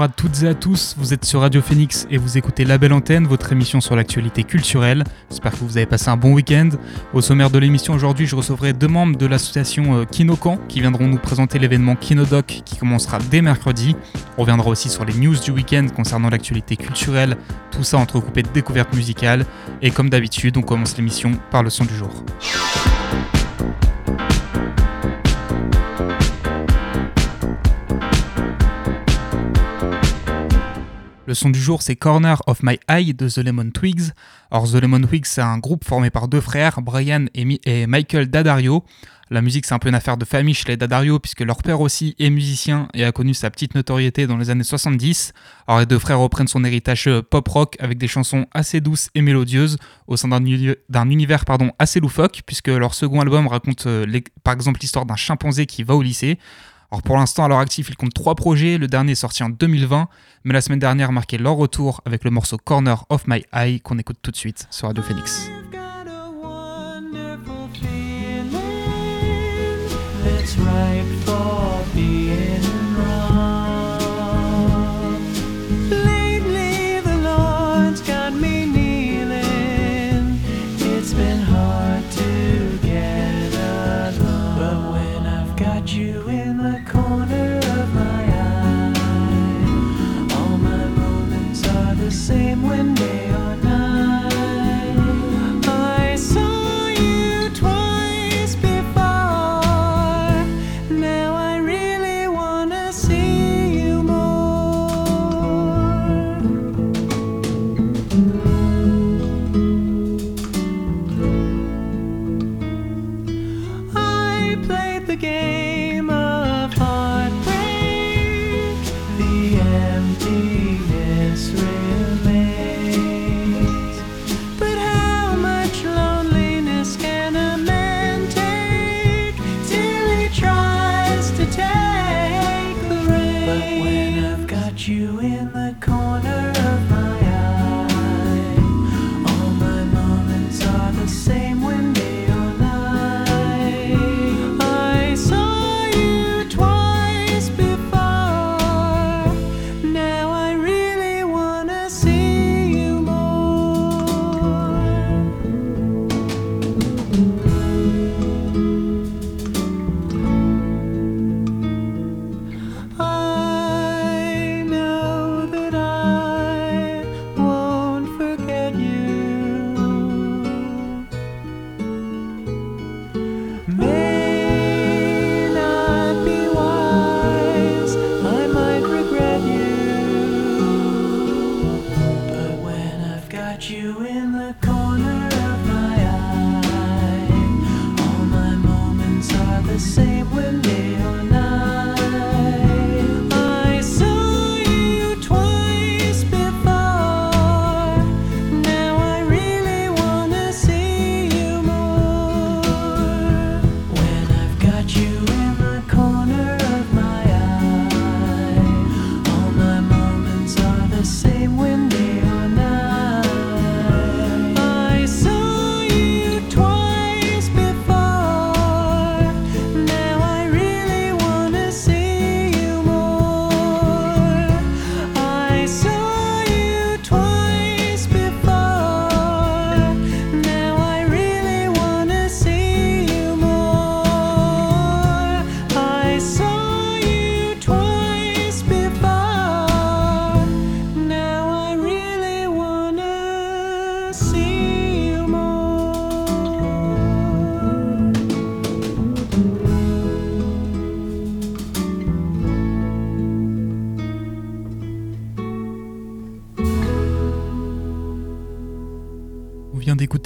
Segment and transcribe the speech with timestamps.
[0.00, 2.78] Bonjour à toutes et à tous, vous êtes sur Radio Phoenix et vous écoutez La
[2.78, 5.04] Belle Antenne, votre émission sur l'actualité culturelle.
[5.28, 6.70] J'espère que vous avez passé un bon week-end.
[7.12, 11.06] Au sommaire de l'émission aujourd'hui, je recevrai deux membres de l'association euh, Kinocan qui viendront
[11.06, 13.94] nous présenter l'événement Kinodoc qui commencera dès mercredi.
[14.38, 17.36] On reviendra aussi sur les news du week-end concernant l'actualité culturelle,
[17.70, 19.44] tout ça entrecoupé de découvertes musicales.
[19.82, 22.24] Et comme d'habitude, on commence l'émission par le son du jour.
[31.30, 34.10] Le son du jour, c'est Corner of My Eye de The Lemon Twigs.
[34.50, 38.82] Or, The Lemon Twigs, c'est un groupe formé par deux frères, Brian et, Michael Daddario.
[39.30, 41.80] La musique, c'est un peu une affaire de famille chez les Daddario, puisque leur père
[41.82, 45.32] aussi est musicien et a connu sa petite notoriété dans les années 70.
[45.68, 49.22] Alors, les deux frères reprennent son héritage euh, pop-rock avec des chansons assez douces et
[49.22, 49.78] mélodieuses
[50.08, 54.80] au sein d'un univers pardon, assez loufoque, puisque leur second album raconte euh, par exemple
[54.80, 56.40] l'histoire d'un chimpanzé qui va au lycée.
[56.92, 58.76] Alors pour l'instant, à leur actif, ils comptent trois projets.
[58.76, 60.08] Le dernier est sorti en 2020,
[60.44, 63.98] mais la semaine dernière marquait leur retour avec le morceau Corner of My Eye qu'on
[63.98, 65.48] écoute tout de suite sur Radio Phoenix.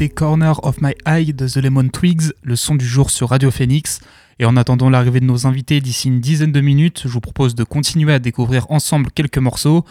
[0.08, 4.00] Corner of My Eye The Lemon Twigs, le son du jour sur Radio Phoenix.
[4.38, 7.54] Et en attendant l'arrivée de nos invités d'ici une dizaine de minutes, je vous propose
[7.54, 9.84] de continuer à découvrir ensemble quelques morceaux.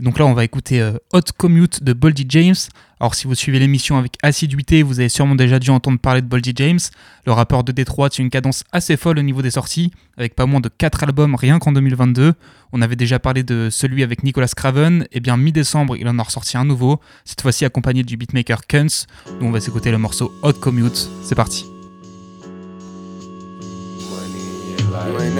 [0.00, 2.54] Donc là, on va écouter euh, Hot Commute de Boldy James.
[3.00, 6.26] Alors si vous suivez l'émission avec assiduité, vous avez sûrement déjà dû entendre parler de
[6.26, 6.78] Boldy James.
[7.26, 10.46] Le rappeur de Détroit tient une cadence assez folle au niveau des sorties, avec pas
[10.46, 12.34] moins de 4 albums rien qu'en 2022.
[12.72, 16.22] On avait déjà parlé de celui avec Nicolas Craven, et bien mi-décembre il en a
[16.22, 19.06] ressorti un nouveau, cette fois-ci accompagné du beatmaker Kunz,
[19.40, 21.08] dont on va s'écouter le morceau Hot Commute.
[21.22, 21.66] C'est parti.
[25.06, 25.38] You ain't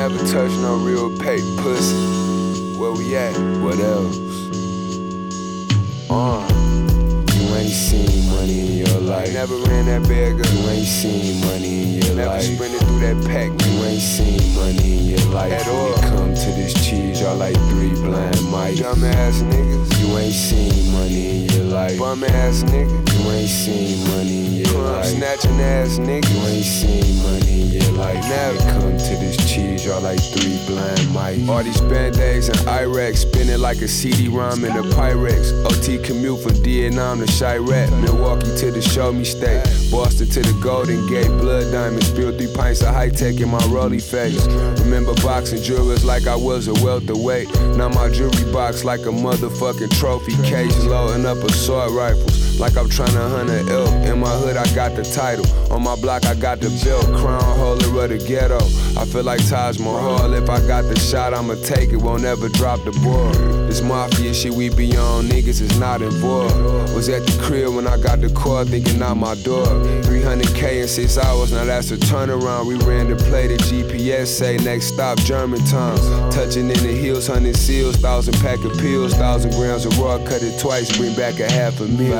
[7.70, 9.32] seen money in your life.
[9.32, 10.52] Never ran that bag up.
[10.52, 12.89] You ain't seen money in your Never life.
[13.00, 13.66] Never sprinted through that pack.
[13.66, 15.52] You ain't seen money in your life.
[15.52, 15.94] At all.
[15.94, 18.80] Come to this cheese, y'all like three blind mice.
[18.80, 20.00] Dumb ass niggas.
[20.00, 21.98] You ain't seen money in your life.
[21.98, 22.90] Bum ass nigga.
[23.12, 25.06] You ain't seen money in your Crumb life.
[25.06, 26.28] Snatching ass nigga.
[26.30, 28.20] You ain't seen money in your life.
[28.28, 31.48] Never come to this cheese, y'all like three blind mice.
[31.48, 35.64] All these band-aids and Iraq spinning like a CD-ROM in a Pyrex.
[35.64, 37.90] OT commute from Vietnam to Chirac.
[38.02, 39.62] Milwaukee to the show me state.
[39.90, 41.28] Boston to the Golden Gate.
[41.40, 44.44] Blood diamonds, Spill three pints of high tech in my rolly face.
[44.80, 47.48] Remember boxing jewelers like I was a welterweight.
[47.76, 50.76] Now my jewelry box like a motherfucking trophy case.
[50.84, 52.49] Loading up assault rifles.
[52.60, 53.88] Like I'm trying to hunt an elk.
[54.04, 55.46] In my hood, I got the title.
[55.72, 57.06] On my block, I got the belt.
[57.18, 58.58] Crown holder of the ghetto.
[59.00, 60.34] I feel like Taj Mahal.
[60.34, 61.96] If I got the shot, I'ma take it.
[61.96, 63.32] Won't ever drop the ball.
[63.66, 66.54] This mafia shit we be on, niggas is not involved.
[66.94, 69.64] Was at the crib when I got the call, thinking out my door.
[69.64, 72.66] 300k in six hours, now that's a turnaround.
[72.66, 75.96] We ran to play the GPS, say next stop Germantown.
[76.30, 80.42] Touching in the hills, hundred seals, thousand pack of pills, thousand grams of raw, cut
[80.42, 82.18] it twice, bring back a half a meal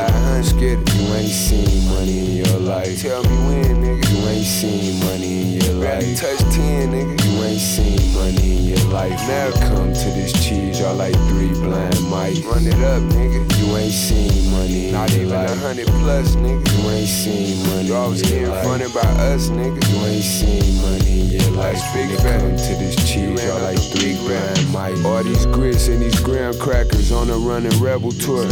[0.61, 0.95] get it.
[0.95, 3.03] You ain't seen money in your life.
[3.03, 4.11] Tell me when, nigga.
[4.11, 6.21] You ain't seen money in your life.
[6.21, 7.25] Touch 10, nigga.
[7.25, 9.19] You ain't seen money in your life.
[9.29, 12.41] Now come to this cheese, y'all like three blind mice.
[12.45, 13.50] Run it up, nigga.
[13.61, 14.91] You ain't seen money.
[14.91, 16.65] Not even a hundred plus, nigga.
[16.83, 17.89] You ain't seen money.
[17.89, 19.81] You always getting funded by us, nigga.
[19.93, 21.79] You ain't seen money in your life.
[21.93, 22.09] Big.
[22.21, 25.05] Come to this cheese, y'all like three grand mice.
[25.05, 28.47] All these grits and these graham crackers on a running rebel tour.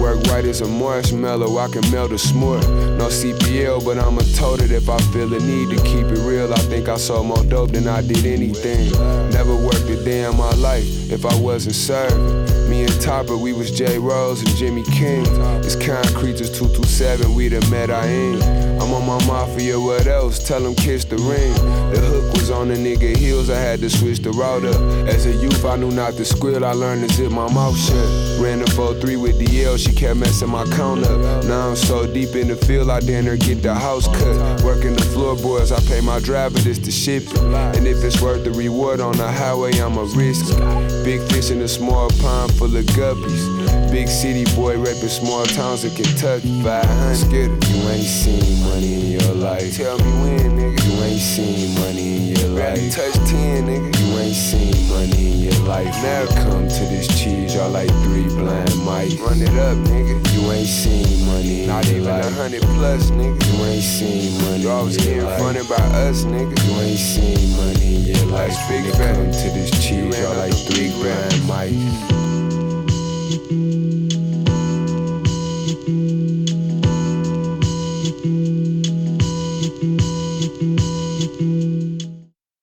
[0.00, 2.62] Work right as a marshmallow I can melt a s'more.
[2.96, 6.52] No CPL, but I'ma tote it if I feel the need to keep it real.
[6.52, 8.90] I think I sold more dope than I did anything.
[9.30, 12.70] Never worked a day in my life if I wasn't serving.
[12.70, 12.75] Me
[13.06, 14.00] Topper, we was J.
[14.00, 15.24] Rose and Jimmy King.
[15.62, 17.88] It's concrete, just 227, we the met.
[17.88, 20.44] I'm on my mafia, what else?
[20.44, 21.54] Tell them kiss the ring.
[21.94, 24.80] The hook was on the nigga heels, I had to switch the route up.
[25.06, 28.40] As a youth, I knew not to squeal, I learned to zip my mouth shut.
[28.40, 31.44] Ran the 4-3 with DL, she kept messing my count up.
[31.44, 34.62] Now I'm so deep in the field, I dare her get the house cut.
[34.64, 37.38] Working the floorboards, I pay my driver this to ship it.
[37.38, 41.04] And if it's worth the reward on the highway, I'ma risk it.
[41.04, 43.44] Big fish in a small pond full of guppies.
[43.92, 46.62] Big city boy reppin' small towns in Kentucky.
[46.62, 47.68] 500 get it.
[47.68, 49.76] You ain't seen money in your life.
[49.76, 50.80] Tell me when, nigga.
[50.84, 52.80] You ain't seen money in your life.
[52.94, 53.92] Touch 10, nigga.
[54.00, 55.92] You ain't seen money in your life.
[56.02, 59.14] Now come to this cheese, y'all like three blind mice.
[59.20, 60.16] Run it up, nigga.
[60.32, 61.66] You ain't seen money.
[61.66, 63.36] Not even a hundred plus, nigga.
[63.52, 64.62] You ain't seen money.
[64.62, 66.56] You always getting funded by us, nigga.
[66.64, 68.56] You ain't seen money in your life.
[68.68, 72.15] Big come to this cheese, y'all like three blind mice.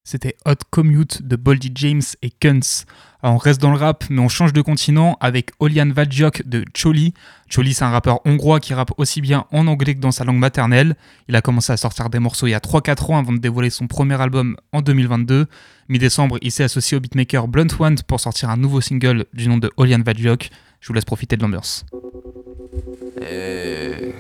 [0.03, 2.86] C'était Hot Commute de Boldy James et Kunz.
[3.32, 7.13] On reste dans le rap, mais on change de continent avec Olian Vajok de Choli.
[7.50, 10.39] Choli, c'est un rappeur hongrois qui rappe aussi bien en anglais que dans sa langue
[10.39, 10.96] maternelle.
[11.30, 13.70] Il a commencé à sortir des morceaux il y a 3-4 ans avant de dévoiler
[13.70, 15.48] son premier album en 2022.
[15.88, 19.58] Mi-décembre, il s'est associé au beatmaker Blunt One pour sortir un nouveau single du nom
[19.58, 20.50] de Olian Vajok.
[20.82, 21.86] Je vous laisse profiter de l'ambiance.
[23.22, 24.13] Eh.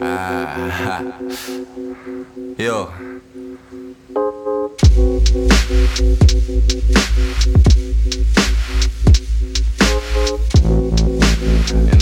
[0.00, 1.02] Ah.
[4.18, 4.24] Én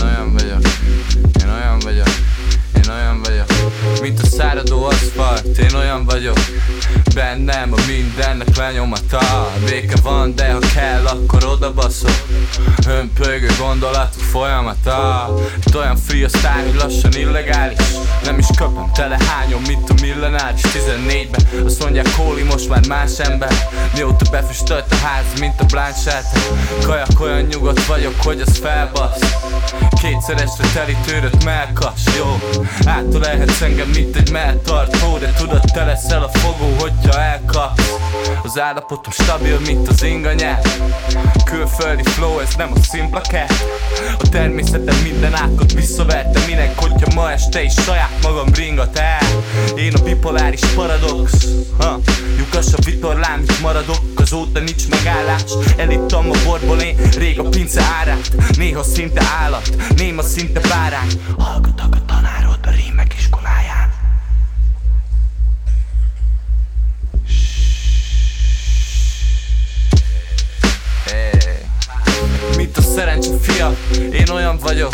[0.03, 2.09] olyan vagyok,
[4.01, 6.39] Mint a száradó aszfalt, én olyan vagyok
[7.17, 9.51] Bennem a mindennek lenyomata.
[9.65, 12.27] Béke van, de ha kell, akkor oda baszok.
[12.87, 15.29] Hömpögő gondolatok folyamata.
[15.67, 17.79] Itt olyan freestyle, hogy lassan illegális.
[18.25, 20.61] Nem is köpöm, tele hányom, mint a millenáris.
[20.61, 23.53] 14-ben azt mondják, Kóli most már más ember.
[23.95, 26.39] Mióta befüstölt a ház, mint a Blanchett
[26.83, 29.21] Kajak olyan nyugodt vagyok, hogy az felbasz
[30.07, 32.39] Kétszeresre teli tőröt melkas, jó.
[32.85, 37.97] Átölelhetsz engem, mint egy melltartó De tudod, te leszel a fogó, hogyha elkapsz.
[38.43, 40.61] Az állapotom stabil, mint az inganyár
[41.45, 43.47] Külföldi flow, ez nem a szimpla kell
[44.19, 49.27] A természetem minden átkot visszaverte Minek, hogyha ma este is saját magam ringat el.
[49.77, 51.47] Én a bipoláris paradox.
[51.79, 52.01] Ha,
[52.37, 55.43] Lyukas a vitorlám, itt maradok Azóta nincs megállás.
[55.77, 60.71] Elittam a borból én rég a pince árát Néha szinte állat, Nem Mimo sintä assim,
[60.71, 61.09] väärään
[72.97, 73.77] szerencse fia,
[74.13, 74.93] én olyan vagyok.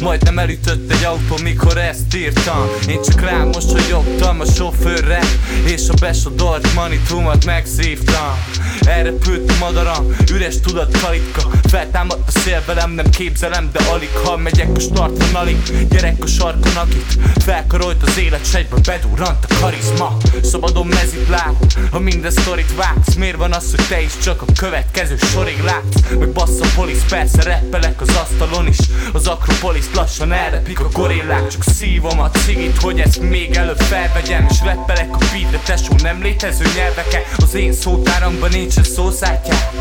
[0.00, 2.68] Majdnem elütött egy autó, mikor ezt írtam.
[2.88, 5.20] Én csak rám mosolyogtam a sofőrre
[5.66, 8.38] És a besodolt manitumat megszívtam.
[8.86, 14.36] Elrepült a madaram, üres tudat kalitka Feltámadt a szél velem, nem képzelem, de alig Ha
[14.36, 15.56] megyek a startvonalig,
[15.90, 20.16] gyerek a sarkon akit Felkarolt az élet sejtbe, bedurrant a karizma.
[20.42, 21.56] Szabadon meziplál,
[21.90, 23.14] ha minden sztorit vágsz.
[23.14, 26.16] Miért van az, hogy te is csak a következő sorig látsz?
[26.18, 28.78] Meg bassz a polisz, persze reppelek az asztalon is
[29.12, 31.48] Az akropolis lassan elrepik a gorillák.
[31.48, 35.18] Csak szívom a cigit, hogy ezt még előbb felvegyem És reppelek a
[35.54, 39.72] beatre, tesó nem létező nyelveken Az én szótáramban nincsen szószátját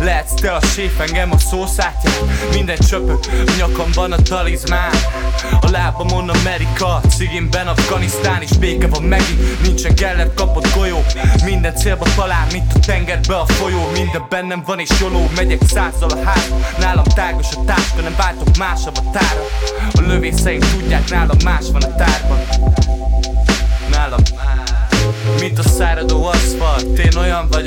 [0.00, 4.92] Lehetsz te a séf, engem a szószátját Minden csöpök, a nyakamban a talizmán.
[5.60, 11.04] A lábamon Amerika, cigimben Afganisztán És béke van megint, nincsen kellett kapott golyó.
[11.44, 13.90] Minden célba talál, mint a tengerbe a folyó.
[13.92, 16.52] Minden bennem van és joló, megyek százal a ház.
[16.78, 18.82] Nálam a A
[26.60, 27.58] a a én olyan a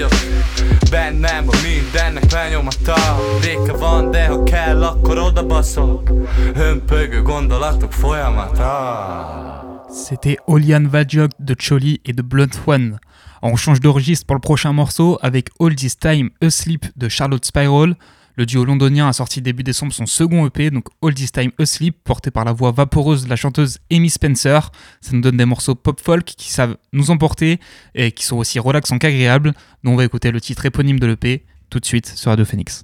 [9.89, 12.99] C'était Olian Vajok de Choli et de Blunt One.
[13.41, 17.45] On change de registre pour le prochain morceau avec All This Time Asleep de Charlotte
[17.45, 17.95] Spiral.
[18.37, 21.97] Le duo londonien a sorti début décembre son second EP, donc All This Time Asleep,
[22.03, 24.71] porté par la voix vaporeuse de la chanteuse Amy Spencer.
[25.01, 27.59] Ça nous donne des morceaux pop-folk qui savent nous emporter
[27.95, 29.53] et qui sont aussi relaxants qu'agréables.
[29.83, 32.83] Donc on va écouter le titre éponyme de l'EP tout de suite sur Radio Phoenix.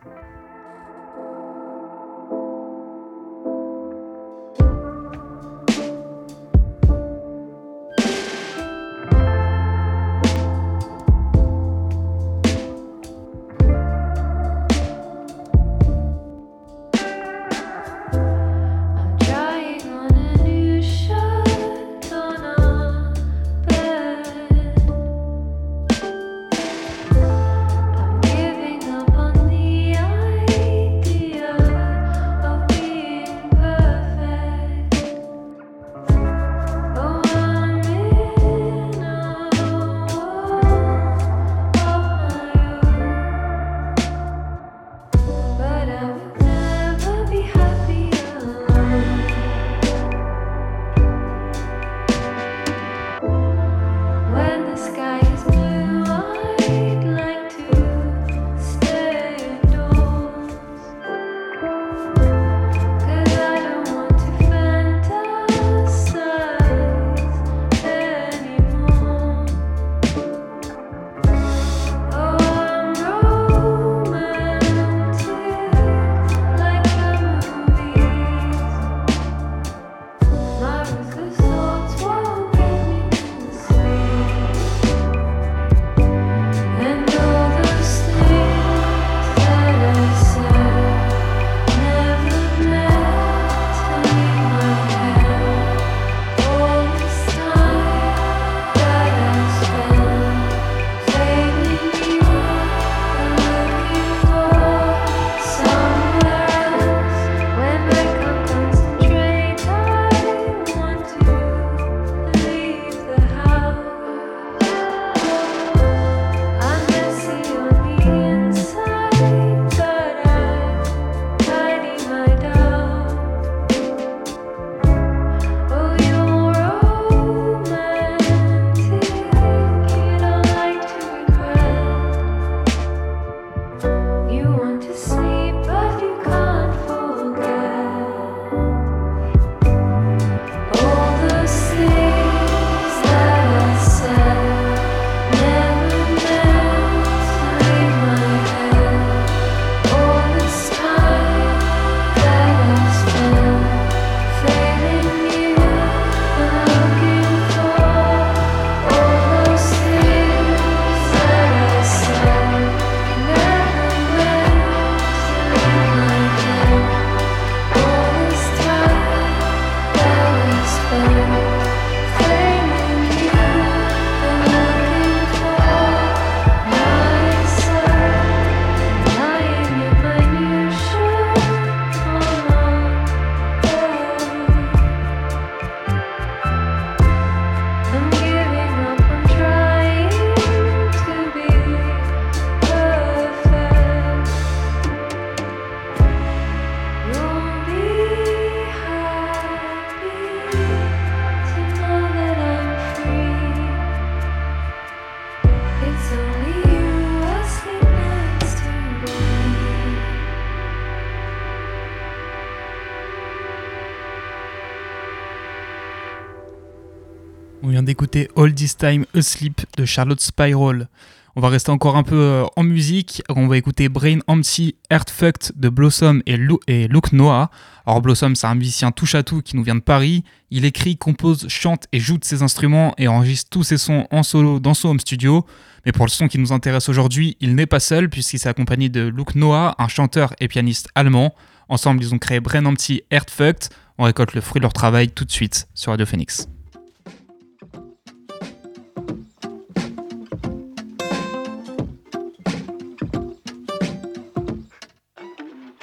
[218.83, 220.89] Time Asleep de Charlotte Spiral.
[221.37, 223.23] On va rester encore un peu euh, en musique.
[223.29, 227.49] On va écouter Brain Empty, Earthfucked de Blossom et, Lu et Luke Noah.
[227.85, 230.25] Alors Blossom, c'est un musicien touche à tout qui nous vient de Paris.
[230.51, 234.21] Il écrit, compose, chante et joue de ses instruments et enregistre tous ses sons en
[234.21, 235.45] solo dans son home studio.
[235.85, 238.89] Mais pour le son qui nous intéresse aujourd'hui, il n'est pas seul puisqu'il s'est accompagné
[238.89, 241.33] de Luke Noah, un chanteur et pianiste allemand.
[241.69, 243.69] Ensemble, ils ont créé Brain Empty, Earthfucked.
[243.97, 246.49] On récolte le fruit de leur travail tout de suite sur Radio Phoenix.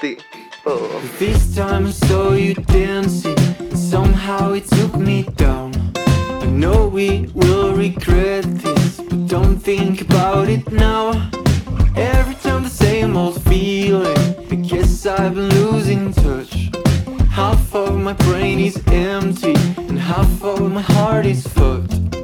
[0.00, 3.36] This time I saw you dancing,
[3.76, 5.74] somehow it took me down.
[5.94, 11.10] I know we will regret this, but don't think about it now.
[11.96, 14.16] Every time the same old feeling,
[14.50, 16.70] I guess I've been losing touch.
[17.28, 22.19] Half of my brain is empty, and half of my heart is fucked.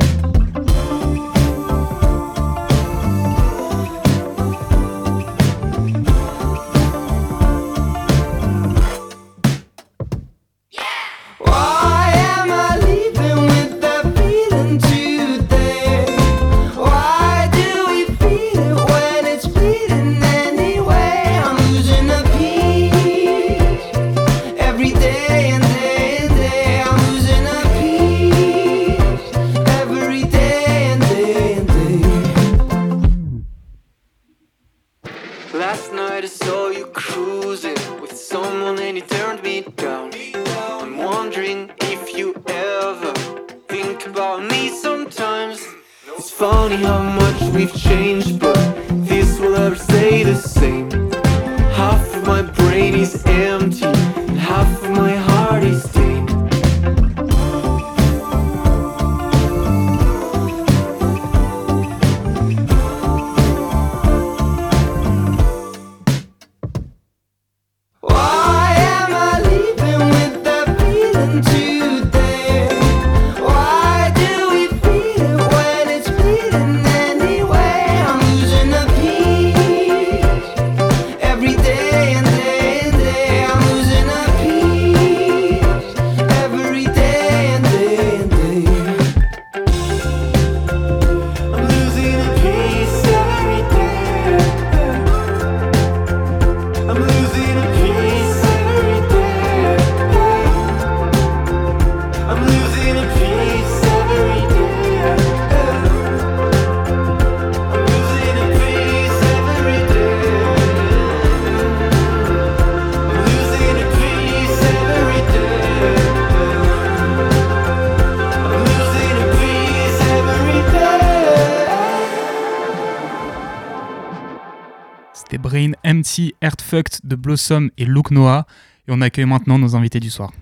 [125.87, 128.47] Empty, Earthfucked de Blossom et Luke Noah.
[128.89, 130.33] Et on accueille maintenant nos invités du soir.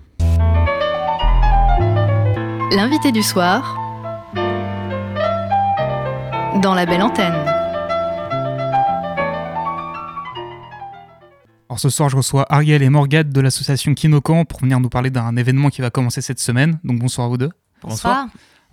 [2.71, 3.79] L'invité du soir
[6.61, 7.33] dans la belle antenne.
[11.69, 15.09] Alors ce soir, je reçois Ariel et Morgade de l'association Kinokan pour venir nous parler
[15.09, 16.79] d'un événement qui va commencer cette semaine.
[16.83, 17.51] Donc bonsoir à vous deux.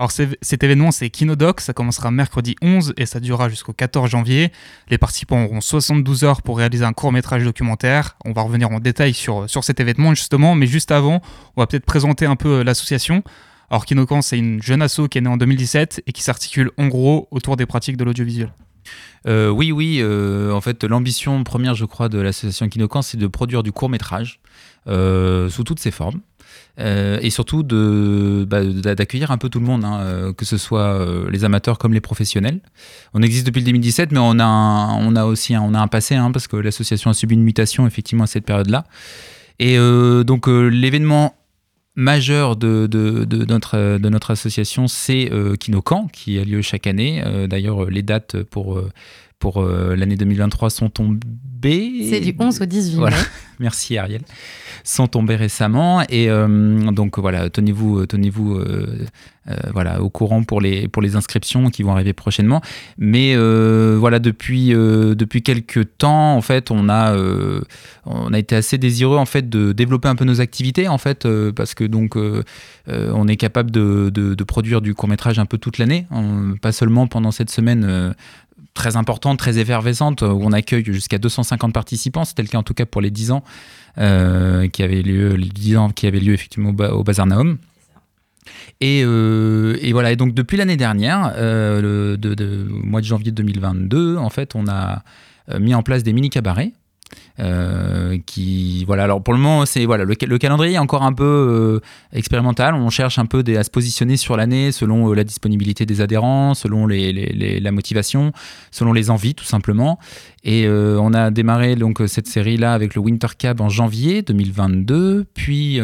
[0.03, 4.51] Alors cet événement, c'est Kinodoc, ça commencera mercredi 11 et ça durera jusqu'au 14 janvier.
[4.89, 8.17] Les participants auront 72 heures pour réaliser un court métrage documentaire.
[8.25, 11.23] On va revenir en détail sur, cet événement justement, mais juste avant,
[11.55, 13.23] on va peut-être présenter un peu euh, l'association.
[13.71, 16.89] Alors Kinokan, c'est une jeune asso qui est née en 2017 et qui s'articule en
[16.89, 18.53] gros autour des pratiques de l'audiovisuel.
[19.29, 19.99] Euh, oui, oui.
[20.01, 23.89] euh, en fait, l'ambition première, je crois, de l'association Kinokan, c'est de produire du court
[23.89, 24.41] métrage
[24.85, 26.23] sous toutes ses formes.
[26.79, 30.57] Euh, et surtout bah, d'a- d'accueillir un peu tout le monde, hein, euh, que ce
[30.57, 32.61] soit euh, les amateurs comme les professionnels.
[33.13, 35.89] On existe depuis le 2017, mais on a, on a aussi un, on a un
[35.89, 38.85] passé, hein, parce que l'association a subi une mutation effectivement à cette période-là.
[39.59, 41.37] Et donc l'événement
[41.95, 42.89] majeur de,
[43.49, 47.23] notre, de notre association, c'est euh, Kinokan, qui a lieu chaque année.
[47.49, 48.83] D'ailleurs, les dates pour,
[49.43, 52.07] pour euh, l'année 2023 sont tombées.
[52.09, 53.17] C'est du 11 au 18 Voilà.
[53.17, 53.23] mai.
[53.59, 54.23] Merci Ariel.
[54.85, 59.07] Sont tombés récemment et euh, donc voilà, tenez-vous, tenez-vous, euh,
[59.49, 62.61] euh, voilà, au courant pour les pour les inscriptions qui vont arriver prochainement.
[62.99, 67.17] Mais voilà, depuis depuis quelques temps, en fait, on a
[68.07, 71.29] on a été assez désireux en fait de développer un peu nos activités en fait
[71.55, 72.17] parce que donc
[72.89, 76.55] on est capable de, de, de produire du court métrage un peu toute l'année, On-
[76.61, 78.15] pas seulement pendant cette semaine.
[78.77, 82.25] Euh, très importante, très effervescente, où on accueille jusqu'à 250 participants.
[82.25, 83.45] C'était le cas en tout cas pour les 10 ans
[83.99, 87.27] euh, qui avaient lieu, les 10 ans qui avaient lieu effectivement au, Ba- au Bazar
[87.27, 87.59] Naum.
[88.81, 93.01] Et, euh, et voilà, et donc depuis l'année dernière, euh, le, de, de- au mois
[93.01, 95.03] de janvier 2022, en fait, on a
[95.51, 96.73] euh, mis en place des mini cabarets.
[97.41, 101.03] Euh, qui voilà alors pour le moment c'est voilà le, ca- le calendrier est encore
[101.03, 101.81] un peu euh,
[102.13, 106.01] expérimental on cherche un peu à se positionner sur l'année selon euh, la disponibilité des
[106.01, 108.33] adhérents selon les, la motivation
[108.71, 109.99] selon les envies tout simplement
[110.45, 115.25] et on a démarré donc cette série là avec le Winter Cab en janvier 2022
[115.35, 115.81] puis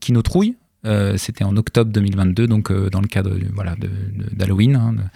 [0.00, 0.54] Kino Trouille
[1.16, 3.74] c'était en octobre 2022, donc dans le cadre voilà,
[4.32, 5.08] d'Halloween.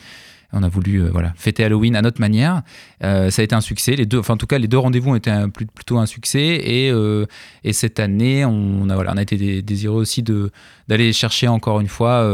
[0.52, 2.62] On a voulu euh, voilà, fêter Halloween à notre manière.
[3.04, 3.96] Euh, ça a été un succès.
[3.96, 6.61] Les deux, enfin, en tout cas, les deux rendez-vous ont été plutôt un succès.
[6.64, 7.26] Et, euh,
[7.64, 11.80] et cette année, on a, voilà, on a été dé- désireux aussi d'aller chercher encore
[11.80, 12.26] une fois,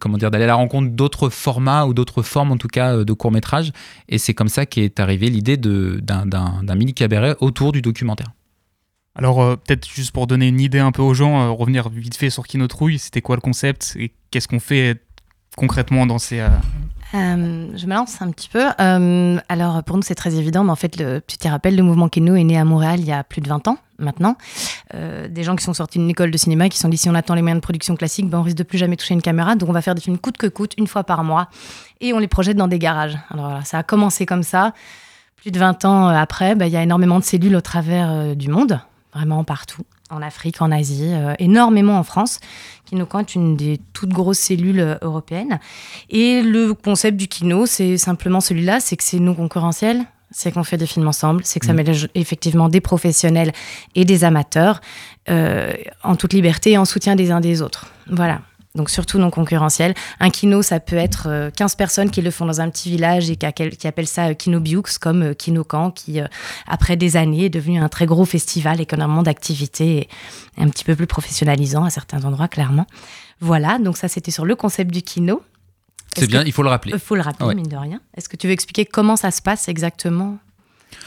[0.00, 3.12] comment dire, d'aller à la rencontre d'autres formats ou d'autres formes, en tout cas, de
[3.12, 3.70] courts métrages.
[4.08, 8.32] Et c'est comme ça qu'est arrivée l'idée d'un, mini cabaret autour du documentaire.
[9.14, 12.44] Alors, peut-être juste pour donner une idée un peu aux gens, revenir vite fait sur
[12.44, 15.00] Kinotrouille, c'était quoi le concept et qu'est-ce qu'on fait
[15.56, 16.40] concrètement dans ces.
[16.40, 16.48] euh,
[17.14, 18.64] Euh, je me lance un petit peu.
[18.80, 22.08] Euh, alors, pour nous, c'est très évident, mais en fait, le petit rappel, le mouvement
[22.08, 24.36] Kino est né à Montréal il y a plus de 20 ans maintenant.
[24.92, 27.34] Des gens qui sont sortis d'une école de cinéma, qui sont dit si on attend
[27.34, 29.68] les moyens de production classiques, ben, on risque de plus jamais toucher une caméra, donc
[29.68, 31.48] on va faire des films coûte que coûte, une fois par mois,
[32.00, 33.16] et on les projette dans des garages.
[33.30, 34.72] Alors voilà, ça a commencé comme ça.
[35.36, 38.48] Plus de 20 ans après, ben, il y a énormément de cellules au travers du
[38.48, 38.80] monde,
[39.14, 39.82] vraiment partout.
[40.10, 42.40] En Afrique, en Asie, euh, énormément en France.
[42.84, 45.60] Kinokan est une des toutes grosses cellules euh, européennes.
[46.10, 50.64] Et le concept du kino, c'est simplement celui-là, c'est que c'est non concurrentiel, c'est qu'on
[50.64, 51.76] fait des films ensemble, c'est que ça Mm.
[51.76, 53.52] mélange effectivement des professionnels
[53.94, 54.80] et des amateurs
[55.30, 57.86] euh, en toute liberté et en soutien des uns des autres.
[58.10, 58.42] Voilà.
[58.76, 59.94] Donc surtout non concurrentiel.
[60.18, 63.30] Un kino, ça peut être euh, 15 personnes qui le font dans un petit village
[63.30, 63.46] et qui,
[63.86, 66.26] appellent ça euh, Kino Bioux, comme euh, Kino Camp, qui, euh,
[66.66, 70.08] après des années, est devenu un très gros festival et énormément d'activités
[70.58, 72.86] et un petit peu plus professionnalisant à certains endroits, clairement.
[73.38, 75.40] Voilà, donc ça c'était sur le concept du kino.
[76.16, 76.92] C'est bien, que- il faut le rappeler.
[76.94, 77.54] il faut le rappeler, Ouais.
[77.54, 78.00] mine de rien.
[78.16, 80.38] Est-ce que tu veux expliquer comment ça se passe exactement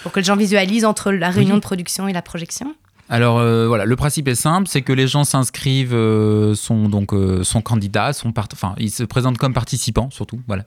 [0.03, 1.59] Pour que les gens visualisent entre la réunion Oui.
[1.59, 2.73] de production et la projection?
[3.09, 7.13] Alors euh, voilà, le principe est simple, c'est que les gens s'inscrivent, euh, sont donc
[7.13, 10.65] euh, candidats, enfin ils se présentent comme participants surtout, voilà.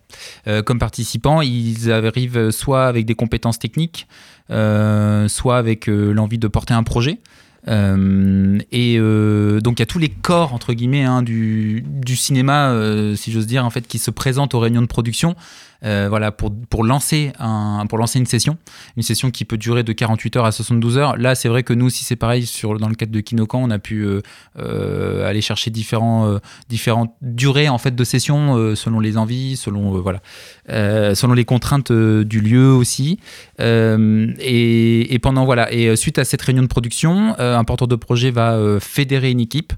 [0.64, 4.06] Comme participants, ils arrivent soit avec des compétences techniques,
[4.48, 7.20] soit avec l'envie de porter un projet.
[7.66, 11.84] Et donc il y a tous les corps entre guillemets hein, du,
[12.16, 12.74] cinéma,
[13.16, 15.36] si j'ose dire, en fait, qui se présentent aux réunions de production.
[15.84, 18.58] Euh, voilà, pour, pour, lancer un, pour lancer une session,
[18.96, 21.16] une session qui peut durer de 48 heures à 72 heures.
[21.16, 23.70] Là, c'est vrai que nous aussi, c'est pareil, sur, dans le cadre de Kinokan, on
[23.70, 24.20] a pu euh,
[24.58, 26.38] euh, aller chercher différents,
[26.68, 30.20] différentes durées en fait, de sessions euh, selon les envies, selon, voilà,
[30.68, 33.18] selon les contraintes du lieu aussi.
[33.58, 38.30] Et, et, pendant, voilà, et suite à cette réunion de production, un porteur de projet
[38.30, 39.72] va fédérer une équipe,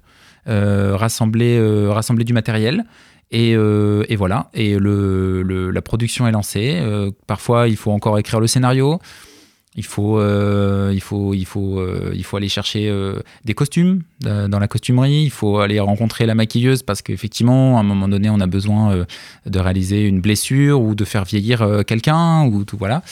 [0.46, 2.84] rassembler, rassembler du matériel.
[3.32, 6.78] Et, euh, et, voilà, et le, la production est lancée.
[6.80, 9.00] Euh, parfois, il faut encore écrire le scénario.
[9.74, 12.94] Il faut, euh, il faut, il faut, il faut aller chercher
[13.46, 15.22] des costumes dans la costumerie.
[15.22, 19.06] Il faut aller rencontrer la maquilleuse parce qu'effectivement, à un moment donné, on a besoin
[19.46, 23.02] de réaliser une blessure ou de faire vieillir quelqu'un ou tout voilà.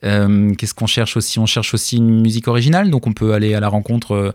[0.00, 1.38] Qu'est-ce qu'on cherche aussi?
[1.38, 4.32] On cherche aussi une musique originale, donc on peut aller à la rencontre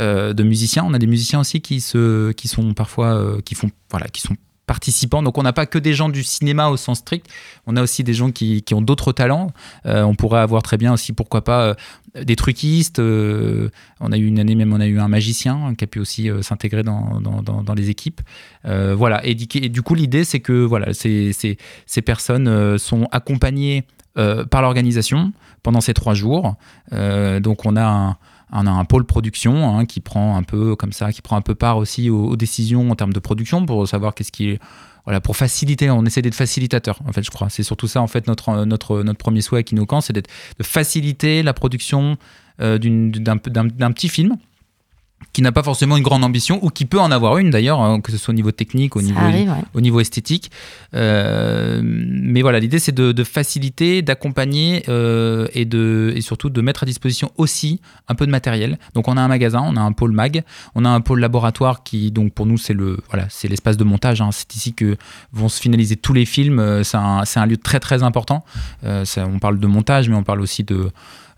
[0.00, 0.82] de musiciens.
[0.84, 4.34] On a des musiciens aussi qui se, qui sont parfois, qui font, voilà, qui sont
[4.70, 5.20] participants.
[5.20, 7.26] Donc on n'a pas que des gens du cinéma au sens strict,
[7.66, 9.50] on a aussi des gens qui, ont d'autres talents.
[9.84, 11.74] Euh, on pourrait avoir très bien aussi, pourquoi pas, euh,
[12.22, 13.00] des truquistes.
[13.00, 15.98] Euh, on a eu une année même, on a eu un magicien qui a pu
[15.98, 18.20] aussi s'intégrer dans, les équipes.
[18.64, 19.26] Voilà.
[19.26, 25.32] Et, du coup, l'idée, c'est que voilà, ces, ces, personnes sont accompagnées par l'organisation
[25.64, 26.54] pendant ces trois jours.
[26.92, 28.16] Donc on a un
[28.52, 31.40] on a un pôle production hein, qui prend un peu comme ça, qui prend un
[31.42, 34.58] peu part aussi aux, décisions en termes de production pour savoir qu'est-ce qui
[35.06, 35.90] voilà pour faciliter.
[35.90, 37.48] On essaie d'être facilitateur en fait, je crois.
[37.48, 40.22] C'est surtout ça en fait notre premier souhait à Kinokan, c'est de
[40.62, 42.16] faciliter la production
[42.60, 44.36] euh, d'un petit film
[45.32, 48.00] qui n'a pas forcément une grande ambition ou qui peut en avoir une d'ailleurs, hein,
[48.00, 49.64] que ce soit au niveau technique, au, Ça niveau, arrive, ouais.
[49.74, 50.50] au niveau esthétique.
[50.94, 56.60] Euh, mais voilà, l'idée c'est de, de, faciliter, d'accompagner euh, et, de, et surtout de
[56.60, 58.78] mettre à disposition aussi un peu de matériel.
[58.94, 60.42] Donc on a un magasin, on a un pôle mag,
[60.74, 63.84] on a un pôle laboratoire qui donc pour nous c'est le voilà c'est l'espace de
[63.84, 64.20] montage.
[64.20, 64.30] Hein.
[64.32, 64.96] C'est ici que
[65.32, 66.82] vont se finaliser tous les films.
[66.82, 68.44] C'est un, un, lieu très très important.
[68.84, 70.90] Euh, ça, on parle de montage, mais on parle aussi de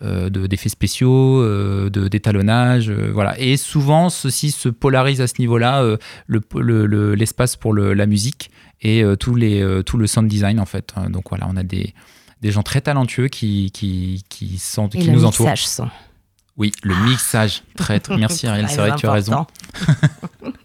[0.03, 3.39] euh, d'effets spéciaux, euh, d'étalonnage, euh, voilà.
[3.39, 5.83] Et souvent, ceci se polarise à ce niveau-là,
[6.29, 10.67] l'espace le, le, pour le, la musique et tout, les, tout le sound design, en
[10.67, 10.93] fait.
[11.09, 11.95] Donc voilà, on a des,
[12.41, 15.57] des gens très talentueux qui, qui, qui, sont, et qui le nous entourent.
[15.57, 15.89] Son.
[16.57, 17.63] Oui, le mixage.
[17.77, 19.47] Très, très- merci Ariel, c'est vrai, tu as raison.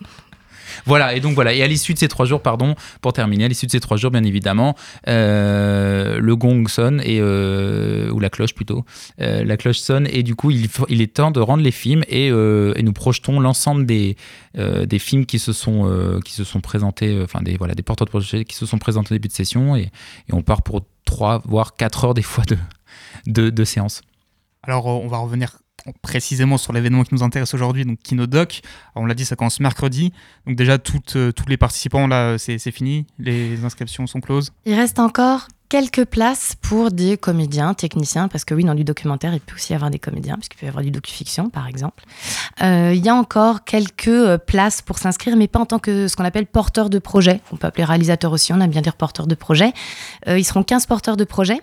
[0.88, 3.48] Voilà, et donc voilà, et à l'issue de ces trois jours, pardon, pour terminer, à
[3.50, 4.74] l'issue de ces trois jours, bien évidemment,
[5.10, 8.86] euh, le gong sonne, et, euh, ou la cloche plutôt,
[9.20, 12.04] euh, la cloche sonne, et du coup, il, il est temps de rendre les films,
[12.08, 14.16] et, et nous projetons l'ensemble des,
[14.56, 18.12] des films qui se sont, qui se sont présentés, enfin, des, voilà, des porteurs de
[18.12, 19.92] projets qui se sont présentés au début de session, et,
[20.30, 22.46] et on part pour trois, voire quatre heures des fois
[23.26, 24.02] de, de, séance.
[24.64, 25.58] Alors, on va revenir
[26.02, 28.62] précisément sur l'événement qui nous intéresse aujourd'hui, donc Kinodoc.
[28.96, 30.12] On l'a dit, ça commence mercredi.
[30.46, 30.78] Donc déjà,
[31.16, 33.06] euh, tous les participants, là, c'est fini.
[33.20, 34.52] Les inscriptions sont closes.
[34.66, 39.34] Il reste encore quelques places pour des comédiens, techniciens, parce que oui, dans du documentaire,
[39.34, 42.06] il peut aussi y avoir des comédiens, puisqu'il peut y avoir du docu-fiction, par exemple.
[42.62, 46.08] Euh, il y a encore quelques euh, places pour s'inscrire, mais pas en tant que
[46.08, 47.42] ce qu'on appelle porteur de projet.
[47.52, 49.74] On peut appeler réalisateur aussi, on aime bien dire porteur de projet.
[50.26, 51.60] Ils seront 15 porteurs de projet,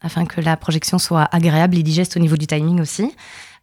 [0.00, 3.10] afin que la projection soit agréable et digeste au niveau du timing aussi.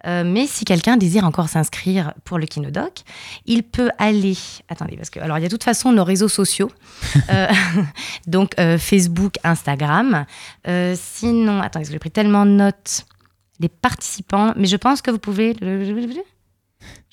[0.06, 3.02] Euh, mais si quelqu'un désire encore s'inscrire pour le Kinodoc,
[3.46, 4.38] il peut aller.
[4.70, 6.72] Attendez, parce que alors il y a de toute façon nos réseaux sociaux,
[7.30, 7.48] Euh,
[8.28, 10.26] donc euh, Facebook, Instagram.
[10.96, 13.06] Sinon, attendez, j'ai pris tellement de notes.
[13.60, 15.56] Les participants, mais je pense que vous pouvez.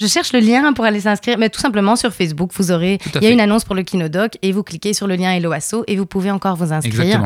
[0.00, 2.98] Je cherche le lien pour aller s'inscrire, mais tout simplement sur Facebook, vous aurez.
[3.06, 3.32] Il y a fait.
[3.32, 6.06] une annonce pour le Kinodoc et vous cliquez sur le lien Hello Asso et vous
[6.06, 7.24] pouvez encore vous inscrire.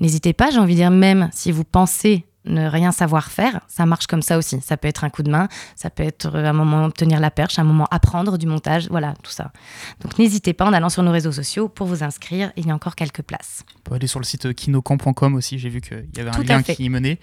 [0.00, 3.86] N'hésitez pas, j'ai envie de dire, même si vous pensez ne rien savoir faire, ça
[3.86, 4.60] marche comme ça aussi.
[4.60, 7.58] Ça peut être un coup de main, ça peut être un moment tenir la perche,
[7.58, 9.52] un moment apprendre du montage, voilà, tout ça.
[10.02, 12.74] Donc n'hésitez pas en allant sur nos réseaux sociaux pour vous inscrire, il y a
[12.74, 13.64] encore quelques places.
[13.76, 15.58] On peut aller sur le site kinocamp.com aussi.
[15.58, 17.18] J'ai vu qu'il y avait un Tout lien qui y menait.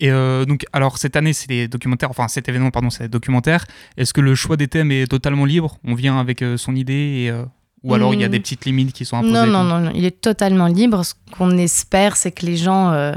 [0.00, 2.10] Et euh, donc, alors cette année, c'est des documentaires.
[2.10, 3.64] Enfin, cet événement, pardon, c'est des documentaires.
[3.96, 5.78] Est-ce que le choix des thèmes est totalement libre?
[5.84, 7.44] On vient avec euh, son idée et, euh,
[7.82, 8.32] ou alors il y a Hmm.
[8.32, 11.04] des petites limites qui sont imposées Non, non, non, non, il est totalement libre.
[11.04, 12.92] Ce qu'on espère, c'est que les gens...
[12.92, 13.12] euh,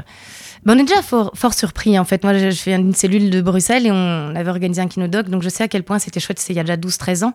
[0.64, 2.22] ben, on est déjà fort, fort surpris, en fait.
[2.24, 5.42] Moi, je je fais une cellule de Bruxelles et on avait organisé un kinodoc, donc
[5.42, 7.34] je sais à quel point c'était chouette, c'est il y a déjà 12-13 ans.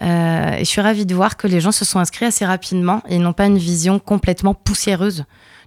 [0.00, 3.02] Euh, et je suis ravie de voir que les gens se sont inscrits assez rapidement
[3.08, 5.24] et n'ont pas une vision complètement poussiéreuse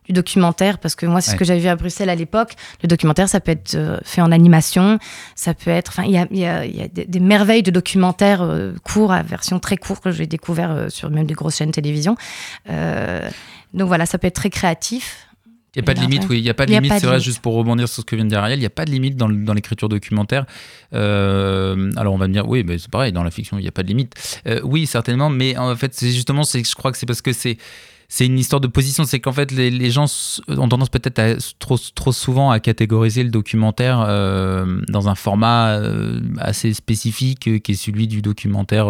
[0.08, 2.54] du documentaire, parce que moi, c'est ce que j'avais vu à Bruxelles à l'époque.
[2.84, 5.00] Le documentaire, ça peut être euh, fait en animation,
[5.36, 5.90] ça peut être...
[5.90, 9.12] Enfin, il y a, y a- y a des, des merveilles de documentaires euh, courts,
[9.12, 12.16] à version très courte, que j'ai découvert euh, sur même des grosses chaînes télévision.
[12.70, 13.28] Euh,
[13.74, 15.28] donc voilà, ça peut être très créatif.
[15.76, 16.38] Il n'y a pas de limite, oui.
[16.40, 18.26] Il n'y a pas de limite, c'est vrai, juste pour rebondir sur ce que vient
[18.26, 20.46] de dire Ariel, il n'y a pas de limite dans, l'écriture documentaire.
[20.94, 23.68] Euh, alors on va me dire, oui, mais c'est pareil, dans la fiction, il n'y
[23.68, 24.14] a pas de limite.
[24.48, 27.58] Euh, oui, certainement, mais en fait, c'est justement, je crois que c'est parce que c'est.
[28.08, 30.06] C'est une histoire de position, c'est qu'en fait les, gens
[30.48, 36.22] ont tendance peut-être trop, trop souvent à catégoriser le documentaire euh, dans un format euh,
[36.38, 38.88] assez spécifique euh, qui est celui du documentaire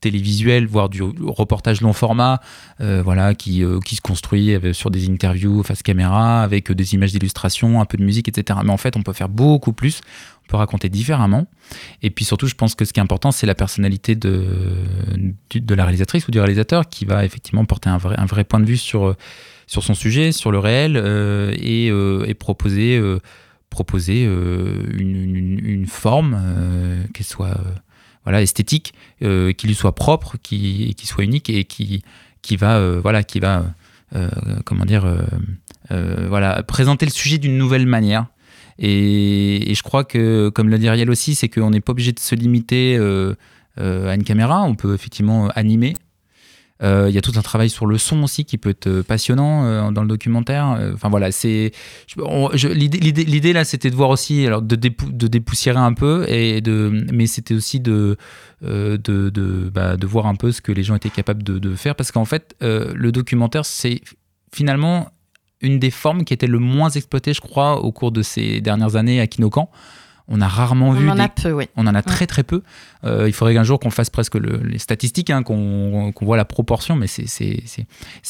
[0.00, 2.40] télévisuel, voire du reportage long format,
[2.80, 7.84] voilà, qui, qui se construit sur des interviews face caméra, avec des images d'illustration, un
[7.84, 8.58] peu de musique, etc.
[8.64, 10.00] Mais en fait, on peut faire beaucoup plus,
[10.58, 11.46] raconter différemment.
[12.02, 14.44] Et puis surtout, je pense que ce qui est important, c'est la personnalité de,
[15.54, 18.60] de la réalisatrice ou du réalisateur qui va effectivement porter un vrai, un vrai point
[18.60, 19.16] de vue sur,
[19.66, 23.20] sur son sujet, sur le réel, euh, et, euh, et proposer, euh,
[23.70, 26.38] proposer une, une- forme
[27.14, 27.58] qui soit
[28.24, 32.02] voilà, esthétique, qui lui soit propre, qui, qui soit unique et qui,
[32.42, 33.64] qui va, voilà, qui va
[34.66, 35.06] comment dire,
[35.88, 38.26] voilà, présenter le sujet d'une nouvelle manière.
[38.78, 42.20] Et, je crois que, comme l'a dit Ariel aussi, c'est qu'on n'est pas obligé de
[42.20, 43.34] se limiter euh,
[43.78, 44.62] euh, à une caméra.
[44.62, 45.94] On peut effectivement animer.
[46.82, 49.92] Euh, Il y a tout un travail sur le son aussi qui peut être passionnant
[49.92, 50.90] dans le documentaire.
[50.94, 51.70] Enfin voilà, c'est
[52.16, 57.06] l'idée- là, c'était de voir aussi, alors de, dépou- de dépoussiérer un peu et de,
[57.12, 58.16] mais c'était aussi bah,
[58.60, 62.56] de voir un peu ce que les gens étaient capables de, faire parce qu'en fait,
[62.60, 64.00] le documentaire, c'est
[64.52, 65.08] finalement
[65.62, 68.96] une des formes qui était le moins exploitée, je crois, au cours de ces dernières
[68.96, 69.70] années à Kinokan.
[70.28, 71.64] On a rarement On vu en des, a peu, oui.
[71.76, 72.62] on en a très très peu.
[73.04, 76.44] Euh, il faudrait qu'un jour qu'on fasse presque le- les statistiques, hein, qu'on voit la
[76.44, 77.26] proportion, mais c'est-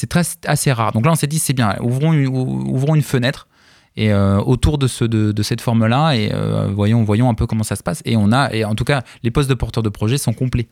[0.08, 0.92] très assez rare.
[0.92, 3.46] Donc là, on s'est dit, c'est bien, ouvrons une, ouvrons une fenêtre
[3.94, 7.46] et euh, autour de, ce, de, de cette forme-là et euh, voyons, voyons un peu
[7.46, 8.00] comment ça se passe.
[8.06, 10.68] Et on a, et en tout cas, les postes de porteurs de projet sont complets.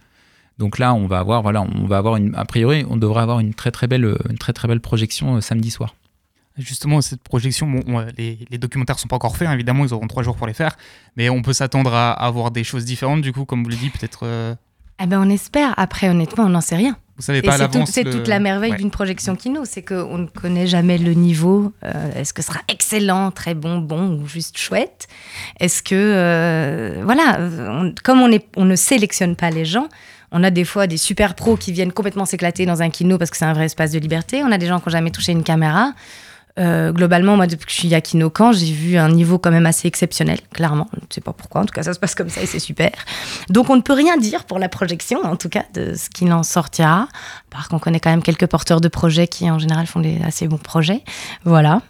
[0.59, 3.41] Donc là, on va avoir, voilà, on va avoir une, a priori, on devrait avoir
[3.41, 5.95] une très très belle, une très très belle projection euh, samedi soir.
[6.59, 9.95] Justement, cette projection, bon, on- les, les documentaires sont pas encore faits, hein, évidemment, ils
[9.95, 10.77] auront trois jours pour les faire,
[11.17, 13.77] mais on peut s'attendre à, à voir des choses différentes, du coup, comme vous le
[13.77, 14.21] dites, peut-être.
[14.25, 14.55] euh,
[15.03, 15.73] Eh ben, on espère.
[15.79, 16.97] Après, honnêtement, on n'en sait rien.
[17.17, 18.77] vous savez pas à c'est tout- le- toute la merveille Ouais.
[18.79, 21.73] d'une projection kino, c'est qu'on ne connaît jamais le niveau.
[21.85, 25.07] Euh, Est-ce que ce sera excellent, très bon, bon ou juste chouette?
[25.61, 27.39] Est-ce que, euh, voilà,
[27.71, 29.89] on- comme on, est, on ne sélectionne pas les gens,
[30.33, 33.31] on a des fois des super pros qui viennent complètement s'éclater dans un kino parce
[33.31, 34.43] que c'est un vrai espace de liberté.
[34.45, 35.93] On a des gens qui n'ont jamais touché une caméra.
[36.59, 39.67] Euh, globalement, moi, depuis que je suis à Kinokan, j'ai vu un niveau quand même
[39.67, 40.89] assez exceptionnel, clairement.
[40.95, 42.59] Je ne sais pas pourquoi, en tout cas, ça se passe comme ça et c'est
[42.59, 42.91] super.
[43.49, 46.33] Donc, on ne peut rien dire pour la projection, en tout cas, de ce qu'il
[46.33, 47.09] en sortira.
[47.51, 50.19] Par contre, on connaît quand même quelques porteurs de projets qui, en général, font des
[50.27, 51.03] assez bons projets.
[51.45, 51.83] Voilà.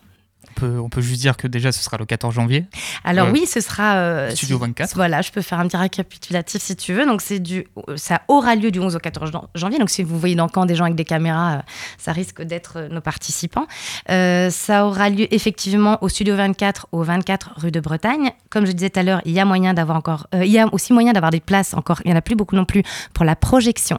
[0.56, 2.66] On peut, on peut juste dire que déjà ce sera le 14 janvier.
[3.04, 4.94] Alors Euh, oui, ce sera euh, Studio si- 24.
[4.94, 7.06] Voilà, je peux faire un petit récapitulatif si tu veux.
[7.06, 9.78] Donc c'est du, ça aura lieu du 11 au 14 jan- janvier.
[9.78, 11.58] Donc si vous voyez dans le camp des gens avec des caméras, euh,
[11.98, 13.66] ça risque d'être nos participants.
[14.10, 18.32] Euh, ça aura lieu effectivement au Studio 24, au 24 rue de Bretagne.
[18.50, 20.66] Comme je disais tout à l'heure, il y a moyen d'avoir encore, il y a
[20.74, 22.00] aussi moyen d'avoir des places encore.
[22.04, 22.82] Il y en a plus beaucoup non plus
[23.14, 23.98] pour la projection.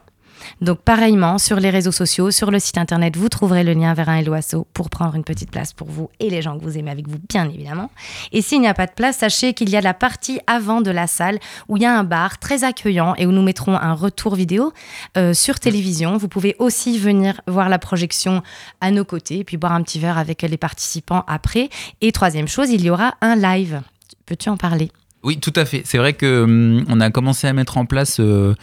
[0.62, 4.10] Donc pareillement, sur les réseaux sociaux, sur le site internet, vous trouverez le lien vers
[4.10, 6.92] un LOASO pour prendre une petite place pour vous et les gens que vous aimez
[6.92, 7.90] avec vous, bien évidemment.
[8.32, 10.92] Et s'il n'y a pas de place, sachez qu'il y a la partie avant de
[10.92, 13.94] la salle où il y a un bar très accueillant et où nous mettrons un
[13.94, 14.74] retour vidéo
[15.18, 16.18] euh, sur télévision.
[16.18, 18.44] Vous pouvez aussi venir voir la projection
[18.80, 21.70] à nos côtés et puis boire un petit verre avec les participants après.
[22.02, 23.82] Et troisième chose, il y aura un live.
[24.26, 24.92] Peux-tu en parler?
[25.24, 25.82] Oui, tout à fait.
[25.86, 28.56] C'est vrai que hum, on a commencé à mettre en place euh,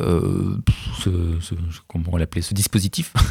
[0.00, 0.56] euh,
[1.02, 1.54] ce, ce-
[1.88, 3.12] comment on l'appelait, ce dispositif.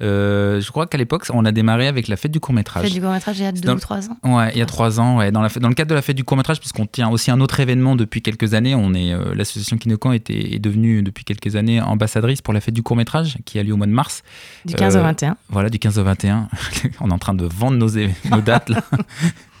[0.00, 2.82] Euh, je crois qu'à l'époque, on a démarré avec la fête du court métrage.
[2.82, 4.66] Faites du court-métrage il y a deux dans ou trois ans Ouais, il y a
[4.66, 6.86] trois ans, ouais, dans, la, dans le cadre de la fête du court métrage, puisqu'on
[6.86, 8.74] tient aussi un autre événement depuis quelques années.
[8.74, 12.82] On est l'association Kinokan était est devenue depuis quelques années ambassadrice pour la fête du
[12.82, 14.24] court métrage qui a lieu au mois de mars.
[14.64, 15.36] du 15 au Euh, 21.
[15.50, 16.48] Voilà, du 15 au 21.
[17.00, 17.90] on est en train de vendre nos,
[18.28, 18.82] nos dates là.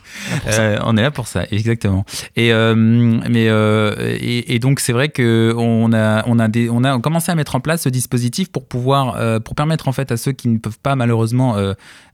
[0.46, 2.04] Euh, on est là pour ça, exactement.
[2.36, 6.68] Et euh, mais euh, et, et donc c'est vrai que on a on a des,
[6.70, 10.12] on a commencé à mettre en place ce dispositif pour pouvoir pour permettre en fait
[10.12, 11.56] à ceux qui ne peuvent pas malheureusement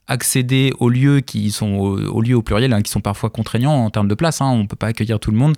[0.09, 3.91] accéder aux lieux qui sont aux, lieux au pluriel hein, qui sont parfois contraignants en
[3.91, 5.55] termes de place hein, on peut pas accueillir tout le monde.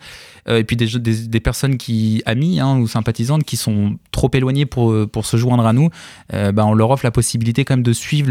[0.49, 4.67] Euh, et puis des, des, personnes qui amies hein, ou sympathisantes qui sont trop éloignées
[4.67, 5.91] pour pour se joindre à nous
[6.35, 8.31] euh, bah, on leur offre la possibilité quand même de suivre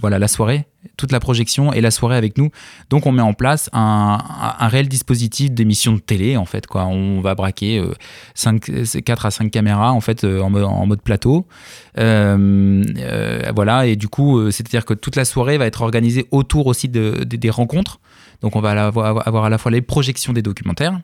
[0.00, 2.50] voilà la soirée toute la projection et la soirée avec nous.
[2.88, 4.18] Donc on met en place un,
[4.58, 6.86] un, réel dispositif d'émission de télé en fait quoi.
[6.86, 7.92] On va braquer euh,
[8.34, 10.50] 5, 4 à 5 caméras en fait euh, en,
[10.86, 11.46] mode, plateau.
[11.89, 15.66] euh, euh, voilà et du coup euh, c'est à dire que toute la soirée va
[15.66, 18.00] être organisée autour aussi de, de- des rencontres
[18.42, 21.00] donc on va avoir, à la fois les projections des documentaires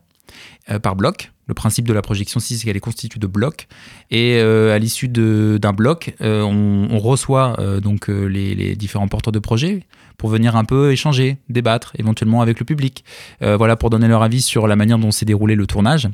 [0.71, 1.33] euh, par bloc.
[1.49, 3.69] Le principe de la projection, si, c'est qu'elle est constituée de blocs.
[4.11, 9.07] Et euh, à l'issue d'un bloc, euh, on, reçoit euh, donc euh, les, les différents
[9.07, 9.85] porteurs de projets
[10.17, 13.05] pour venir un peu échanger, débattre, éventuellement avec le public.
[13.43, 16.09] Euh, voilà, pour donner leur avis sur la manière dont s'est déroulé le tournage.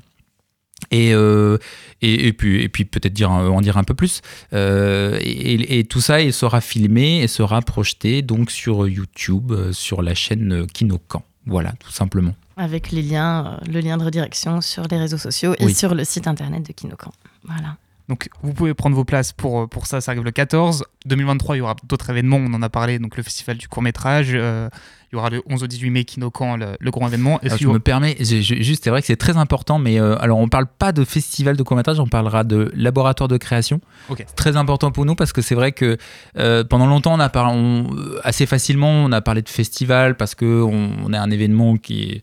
[0.91, 1.59] Et, euh,
[2.03, 4.21] et, et puis, et puis peut-être dire, en dire un peu plus.
[4.53, 9.73] Euh, et, et tout ça, il sera filmé et sera projeté donc sur YouTube, euh,
[9.73, 11.23] sur la chaîne euh, Kinokan.
[11.47, 12.35] Voilà, tout simplement.
[12.57, 15.75] Avec les liens, euh, le lien de redirection sur les réseaux sociaux et Oui.
[15.75, 17.13] sur le site internet de Kinokan.
[17.45, 17.77] Voilà.
[18.13, 20.85] Donc vous pouvez prendre vos places pour, pour ça, ça arrive le 14.
[21.07, 23.83] 2023, il y aura d'autres événements, on en a parlé, donc le festival du court
[23.83, 24.33] métrage.
[24.33, 27.41] il y aura le 11 au 18 mai Kinokan, le, le grand événement.
[27.41, 30.15] Est-ce je me permets, j'ai- j'ai- juste c'est vrai que c'est très important, mais euh,
[30.21, 33.81] alors on parle pas de festival de court-métrage, on parlera de laboratoire de création.
[34.11, 34.25] Ok.
[34.27, 35.97] C'est très important pour nous parce que c'est vrai que
[36.37, 40.45] euh, pendant longtemps, on a euh, assez facilement, on a parlé de festival parce que
[40.63, 42.23] on, on est un événement qui est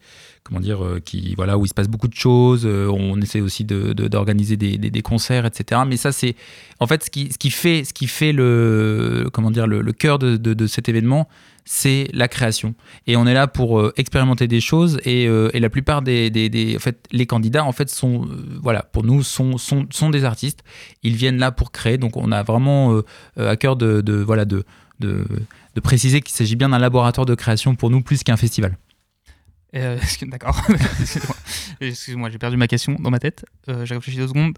[0.50, 2.64] comment dire, euh, qui voilà où il se passe beaucoup de choses.
[2.66, 5.82] euh, on essaie aussi de- de- d'organiser des, des- concerts, etc.
[5.88, 6.36] Mais ça, c'est
[6.80, 10.20] en fait ce qui, ce qui fait, ce qui fait le comment dire le, cœur
[10.20, 11.30] de, de- de cet événement,
[11.66, 12.74] c'est la création.
[13.08, 15.00] Et on est là pour euh, expérimenter des choses.
[15.06, 18.28] Et, et la plupart des, des- en fait, les candidats, en fait, sont
[18.62, 20.64] voilà pour nous sont, sont, sont des artistes.
[21.04, 21.98] Ils viennent là pour créer.
[21.98, 23.02] Donc on a vraiment
[23.38, 24.64] à cœur de, de voilà de,
[25.00, 25.24] de
[25.76, 28.76] de préciser qu'il s'agit bien d'un laboratoire de création pour nous plus qu'un festival.
[29.76, 30.60] Euh, D'accord.
[31.82, 33.46] Excuse-moi, j'ai perdu ma question dans ma tête.
[33.68, 34.58] Euh, j'ai réfléchi deux secondes.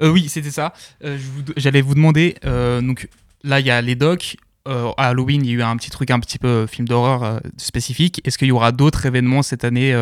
[0.00, 0.72] Euh, oui, c'était ça.
[1.04, 2.36] Euh, je vous- J'allais vous demander.
[2.44, 3.08] donc
[3.42, 4.36] là, il y a les docs.
[4.66, 8.20] À Halloween, il y a eu un petit truc, un petit peu film d'horreur spécifique.
[8.24, 9.94] Est-ce qu'il y aura d'autres événements cette année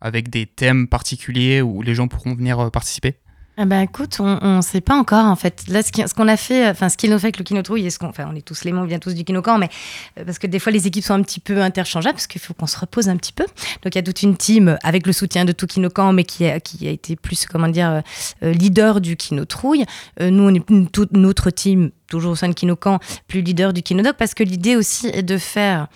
[0.00, 3.14] avec des thèmes particuliers où les gens pourront venir participer?
[3.60, 5.64] Eh ben écoute, on ne sait pas encore en fait.
[5.66, 7.98] Là, ce qu'on a fait, enfin ce qu'il nous fait avec le Kinotrouille, et ce
[7.98, 9.68] qu'on, enfin on est tous les mots, on vient tous du Kinocan, mais
[10.16, 12.54] euh, parce que des fois les équipes sont un petit peu interchangeables, parce qu'il faut
[12.54, 13.44] qu'on se repose un petit peu.
[13.82, 16.46] Donc il y a toute une team avec le soutien de tout Kinocan, mais qui
[16.46, 18.00] a, qui a été plus, comment dire, euh,
[18.44, 19.84] euh, leader du Kinotrouille.
[20.20, 23.82] Euh, nous, on est toute notre team, toujours au sein de Kinocan, plus leader du
[23.82, 25.88] Kinodoc, parce que l'idée aussi est de faire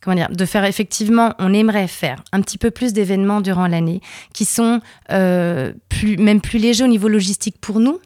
[0.00, 4.00] comment dire, de faire effectivement, on aimerait faire un petit peu plus d'événements durant l'année
[4.32, 4.80] qui sont
[5.10, 5.72] euh,
[6.18, 8.00] même plus légers au niveau logistique pour nous,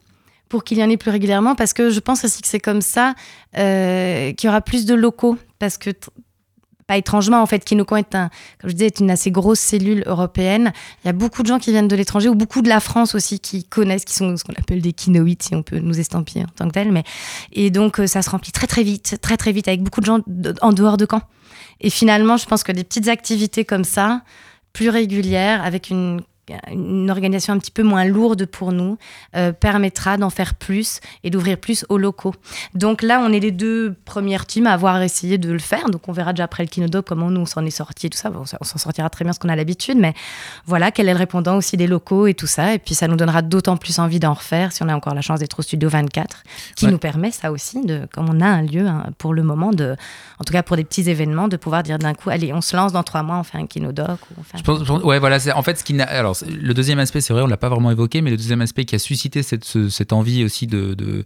[0.48, 2.80] pour qu'il y en ait plus régulièrement, parce que je pense aussi que c'est comme
[2.80, 3.14] ça
[3.56, 5.90] euh, qu'il y aura plus de locaux, parce que
[6.86, 8.30] pas étrangement, en fait, Kinokon est un,
[8.60, 10.72] comme je est une assez grosse cellule européenne.
[11.02, 13.14] Il y a beaucoup de gens qui viennent de l'étranger ou beaucoup de la France
[13.14, 16.44] aussi qui connaissent, qui sont ce qu'on appelle des kinoïdes, si on peut nous estampiller
[16.44, 16.92] en tant que tel.
[16.92, 17.04] Mais
[17.52, 20.06] et donc euh, ça se remplit très très vite, très très vite avec beaucoup de
[20.06, 20.20] gens
[20.60, 21.22] en dehors de Caen.
[21.80, 24.22] Et finalement, je pense que des petites activités comme ça,
[24.72, 26.22] plus régulières, avec une
[26.70, 28.98] une organisation un petit peu moins lourde pour nous
[29.36, 32.34] euh, permettra d'en faire plus et d'ouvrir plus aux locaux.
[32.74, 35.88] Donc là, on est les deux premières teams à avoir essayé de le faire.
[35.90, 38.18] Donc on verra déjà après le Kinodoc comment nous on s'en est sorti et tout
[38.18, 38.30] ça.
[38.30, 40.14] Bon, on s'en sortira très bien ce qu'on a l'habitude, mais
[40.66, 42.74] voilà quel est le répondant aussi des locaux et tout ça.
[42.74, 45.20] Et puis ça nous donnera d'autant plus envie d'en refaire si on a encore la
[45.22, 46.42] chance d'être au Studio 24,
[46.76, 46.92] qui Ouais.
[46.92, 49.96] nous permet ça aussi de, comme on a un lieu hein, pour le moment de,
[50.38, 52.76] en tout cas pour des petits événements, de pouvoir dire d'un coup, allez, on se
[52.76, 54.84] lance dans trois mois, on fait un Kinodoc ou on fait un Je pense, je
[54.84, 55.38] pense- ouais, voilà.
[55.56, 55.94] En fait, ce qui
[56.42, 58.94] le deuxième aspect, c'est vrai, on l'a pas vraiment évoqué, mais le deuxième aspect qui
[58.94, 61.24] a suscité cette, ce- cette envie aussi de,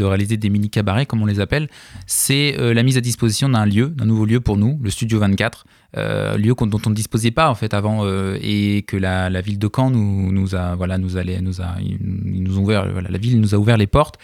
[0.00, 1.68] réaliser des mini cabarets, comme on les appelle,
[2.06, 5.18] c'est euh, la mise à disposition d'un lieu, d'un nouveau lieu pour nous, le Studio
[5.18, 9.28] 24, euh, lieu dont on ne disposait pas en fait avant, euh, et que la,
[9.40, 13.08] ville de Caen nous, a, voilà, nous allait, nous a, ils nous ont ouvert, voilà,
[13.10, 14.16] la ville nous a ouvert les portes.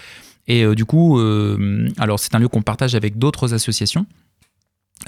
[0.49, 1.19] Et euh, du coup,
[1.99, 4.07] alors c'est un lieu qu'on partage avec d'autres associations.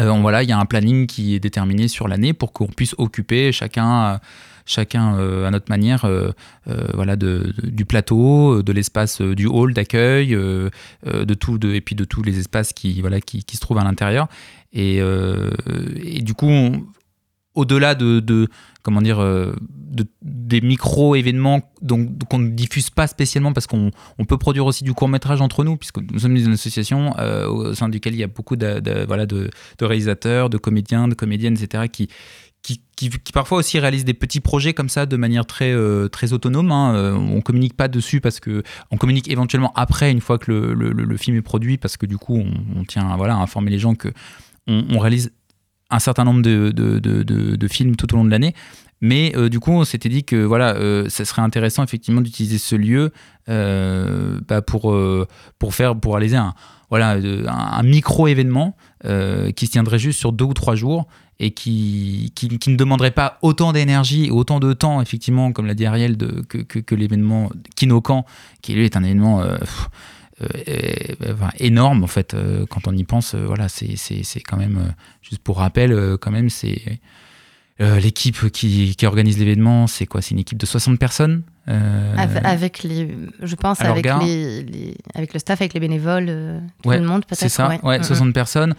[0.01, 2.95] On- voilà, il y a un planning qui est déterminé sur l'année pour qu'on puisse
[2.99, 4.21] occuper chacun,
[4.69, 6.31] chacun euh, à notre manière, euh,
[6.69, 11.95] euh, voilà, de, du plateau, de l'espace du hall d'accueil, de tout, de, et puis
[11.97, 14.29] de tous les espaces qui, voilà, qui, qui se trouvent à l'intérieur.
[14.73, 16.49] Et, et du coup,
[17.55, 18.49] au-delà de, de-
[18.83, 24.39] comment dire, de- des micro-événements donc qu'on ne diffuse pas spécialement parce qu'on on peut
[24.39, 27.15] produire aussi du court métrage entre nous puisque nous sommes une association
[27.49, 31.09] au sein duquel il y a beaucoup de, de- voilà, de, de réalisateurs, de comédiens,
[31.09, 31.85] de comédiennes, etc.
[31.91, 32.09] qui
[32.63, 36.73] qui, parfois aussi réalisent des petits projets comme ça de manière très, euh, très autonome.
[36.73, 36.95] hein.
[36.95, 40.75] Euh, on communique pas dessus parce que on communique éventuellement après une fois que le,
[40.75, 42.43] le- film est produit parce que du coup
[42.77, 44.09] on, tient voilà, à informer les gens que
[44.67, 45.33] on, réalise
[45.91, 46.71] un certain nombre de-
[47.23, 48.55] de- de films tout au long de l'année.
[49.01, 52.59] Mais euh, du coup, on s'était dit que voilà, euh, ça serait intéressant effectivement d'utiliser
[52.59, 53.13] ce lieu
[53.49, 54.97] euh, bah, pour,
[55.59, 56.55] pour faire pour réaliser un
[56.91, 57.19] voilà
[57.49, 58.75] un, micro événement
[59.05, 61.07] qui se tiendrait juste sur deux ou trois jours
[61.39, 65.75] et qui, qui, ne demanderait pas autant d'énergie et autant de temps effectivement comme l'a
[65.75, 68.25] dit Ariel de, que, que, que l'événement Kinokan
[68.63, 69.43] qui lui est un événement
[71.59, 72.35] énorme en fait
[72.71, 77.01] quand on y pense voilà c'est quand même juste pour rappel quand même c'est
[77.81, 80.21] euh, l'équipe qui, qui organise l'événement c'est quoi?
[80.23, 82.15] C'est une équipe de 60 personnes euh,
[82.45, 86.59] Avec, les, je pense, alors, avec, les, les- avec le staff, avec les bénévoles, euh,
[86.83, 87.39] tout Ouais, le monde peut-être.
[87.41, 88.03] C'est ça, ouais, mm.
[88.03, 88.75] 60 personnes.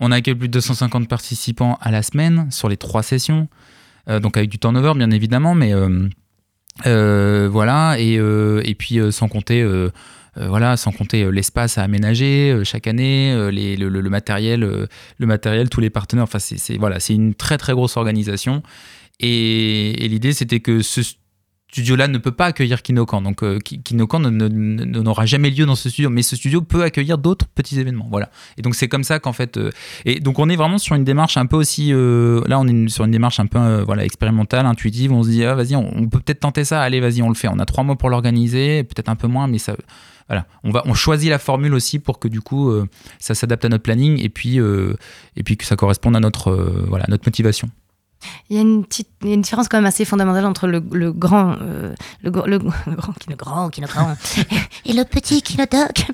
[0.00, 3.48] On a accueilli plus de 250 participants à la semaine sur les trois sessions.
[4.08, 5.72] Donc avec du turnover, bien évidemment, mais
[6.84, 7.96] voilà.
[8.00, 9.64] Et, et puis sans compter.
[10.38, 15.26] Euh, voilà, sans compter euh, l'espace à aménager euh, chaque année, les- le, matériel, le
[15.26, 16.24] matériel, tous les partenaires.
[16.24, 18.62] Enfin, c'est voilà, c'est une très très grosse organisation.
[19.20, 21.00] Et, l'idée, c'était que ce
[21.70, 23.22] studio-là ne peut pas accueillir Kinokan.
[23.22, 27.46] Donc Ki- Kinokan n'aura jamais lieu dans ce studio, mais ce studio peut accueillir d'autres
[27.46, 28.08] petits événements.
[28.10, 28.30] Voilà.
[28.58, 29.58] Et donc c'est comme ça qu'en fait,
[30.04, 33.04] et donc on est vraiment sur une démarche un peu aussi, là on est sur
[33.04, 35.12] une démarche un peu voilà expérimentale, intuitive.
[35.12, 36.82] On se dit ah, vas-y, on, on peut peut-être tenter ça.
[36.82, 37.48] Allez, vas-y, on le fait.
[37.48, 39.74] On a trois mois pour l'organiser, peut-être un peu moins, mais ça.
[40.28, 43.82] Voilà, on, choisit la formule aussi pour que du coup euh, ça s'adapte à notre
[43.82, 44.94] planning et puis, euh,
[45.36, 47.70] et puis que ça corresponde à notre, euh, voilà, notre motivation.
[48.48, 48.84] Il y a une
[49.42, 50.80] différence quand même assez fondamentale entre le,
[51.12, 54.14] grand, euh, le, gr- le, le grand, qui le grand, qui le grand,
[54.84, 56.06] et le petit qui le doc.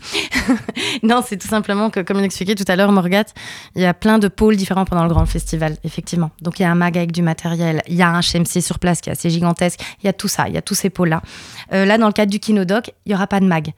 [1.02, 3.24] non, c'est tout simplement que, comme il expliquait tout à l'heure, Morgat,
[3.74, 6.30] il y a plein de pôles différents pendant le grand festival, effectivement.
[6.42, 8.78] Donc il y a un mag avec du matériel, il y a un HMC sur
[8.78, 10.90] place qui est assez gigantesque, il y a tout ça, il y a tous ces
[10.90, 11.22] pôles-là.
[11.70, 13.72] Là, dans le cadre du Kinodoc, il y aura pas de mag.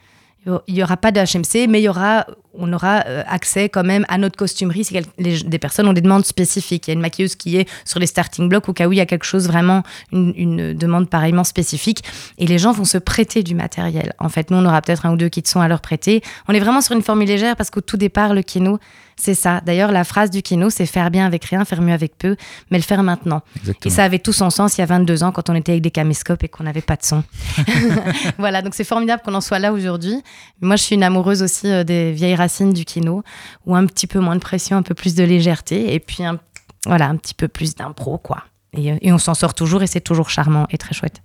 [0.47, 2.26] Il n'y aura pas de HMC, mais il y aura,
[2.59, 6.01] on aura euh, accès quand même à notre costumerie si les- des personnes ont des
[6.01, 6.89] demandes spécifiques.
[6.89, 8.97] Il y a une maquilleuse qui est sur les starting blocks au cas où il
[8.97, 9.83] y a quelque chose vraiment,
[10.13, 12.03] une, une demande pareillement spécifique.
[12.39, 14.13] Et les gens vont se prêter du matériel.
[14.19, 16.23] En fait, nous, on aura peut-être un ou deux qui sont à leur prêter.
[16.49, 18.79] On est vraiment sur une formule légère parce qu'au tout départ, le kino,
[19.17, 19.61] c'est ça.
[19.61, 22.37] D'ailleurs, la phrase du kino, c'est faire bien avec rien, faire mieux avec peu,
[22.71, 23.43] mais le faire maintenant.
[23.85, 25.83] Et ça avait tout son sens il y a 22 ans quand on était avec
[25.83, 27.23] des caméscopes et qu'on n'avait pas de son.
[28.39, 30.23] voilà, donc c'est formidable qu'on en soit là aujourd'hui.
[30.63, 33.22] Moi, je suis une amoureuse aussi euh, des vieilles racines du kino,
[33.66, 36.38] où un petit peu moins de pression, un peu plus de légèreté, et puis un,
[36.86, 38.45] voilà, un petit peu plus d'impro, quoi.
[38.72, 41.22] Et, euh, et on s'en sort toujours, et c'est toujours charmant et très chouette.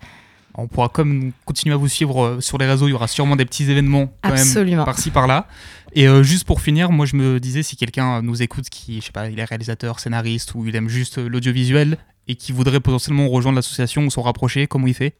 [0.58, 2.88] On pourra comme continuer à vous suivre euh, sur les réseaux.
[2.88, 4.78] Il y aura sûrement des petits événements quand Absolument.
[4.78, 5.48] même par-ci par-là.
[5.94, 9.06] Et euh, juste pour finir, moi je me disais si quelqu'un nous écoute qui, je
[9.06, 11.98] sais pas, il est réalisateur, scénariste ou il aime juste l'audiovisuel
[12.28, 15.16] et qui voudrait potentiellement rejoindre l'association ou s'en rapprocher, comment il fait?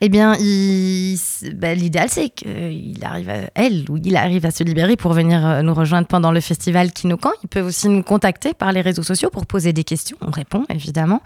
[0.00, 1.18] Eh bien, il-
[1.54, 5.44] ben, l'idéal, c'est qu'il arrive, à, elle ou il arrive à se libérer pour venir
[5.44, 7.30] euh, nous rejoindre pendant le festival Kinokan.
[7.42, 10.16] Ils peuvent aussi nous contacter par les réseaux sociaux pour poser des questions.
[10.20, 11.22] On répond, évidemment.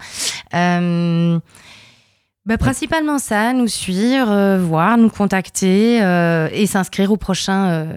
[0.53, 1.37] Euh,
[2.49, 7.93] Bah, principalement ça, nous suivre, euh, voir, nous contacter euh, et s'inscrire au prochain, euh,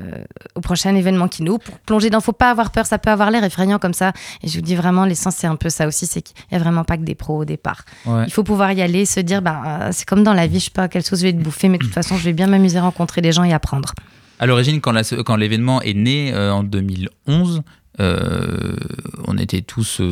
[0.55, 2.21] au prochain événement Kino pour plonger dans.
[2.21, 4.13] Faut pas avoir peur, ça peut avoir l'air effrayant comme ça.
[4.43, 6.59] Et je vous dis vraiment, l'essence c'est un peu ça aussi, c'est qu'il y a
[6.59, 7.87] vraiment pas que des pros au départ.
[8.05, 8.25] Ouais.
[8.27, 10.71] Il faut pouvoir y aller, se dire, bah, c'est comme dans la vie, je sais
[10.71, 12.77] pas quelle sauce je vais te bouffer, mais de toute façon, je vais bien m'amuser
[12.77, 13.95] à rencontrer des gens et apprendre.
[14.39, 17.63] À l'origine, quand, l'événement est né en 2011,
[18.01, 18.77] euh,
[19.27, 20.03] on était tous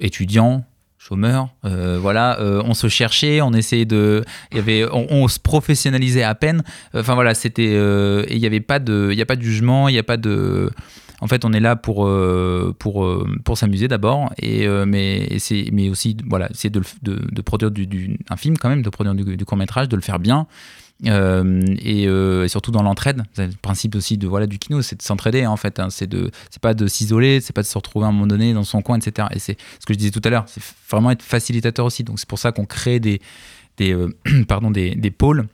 [0.00, 0.66] étudiants,
[1.00, 4.22] chômeurs, euh, voilà, euh, on se cherchait, on essayait de,
[4.52, 6.62] il y avait, on, se professionnalisait à peine.
[6.94, 9.88] Enfin voilà, c'était, euh, il n'y avait pas de, il y a pas de jugement,
[9.88, 10.70] il n'y a pas de,
[11.22, 13.10] en fait, on est là pour euh, pour
[13.44, 18.36] pour s'amuser d'abord, et mais c'est mais aussi voilà, c'est de, de, produire du, un
[18.36, 20.46] film quand même, de produire du, du court métrage, de le faire bien.
[21.06, 24.82] Euh, et, euh, et surtout dans l'entraide, c'est le principe aussi de voilà du kino,
[24.82, 25.78] c'est de s'entraider en fait.
[25.80, 25.88] hein.
[25.90, 28.52] c'est de, c'est pas de s'isoler, c'est pas de se retrouver à un moment donné
[28.52, 29.28] dans son coin, etc.
[29.32, 32.04] Et c'est ce que je disais tout à l'heure, c'est vraiment être facilitateur aussi.
[32.04, 33.20] Donc c'est pour ça qu'on crée des
[33.78, 34.14] des euh,
[34.48, 35.46] pardon des, des pôles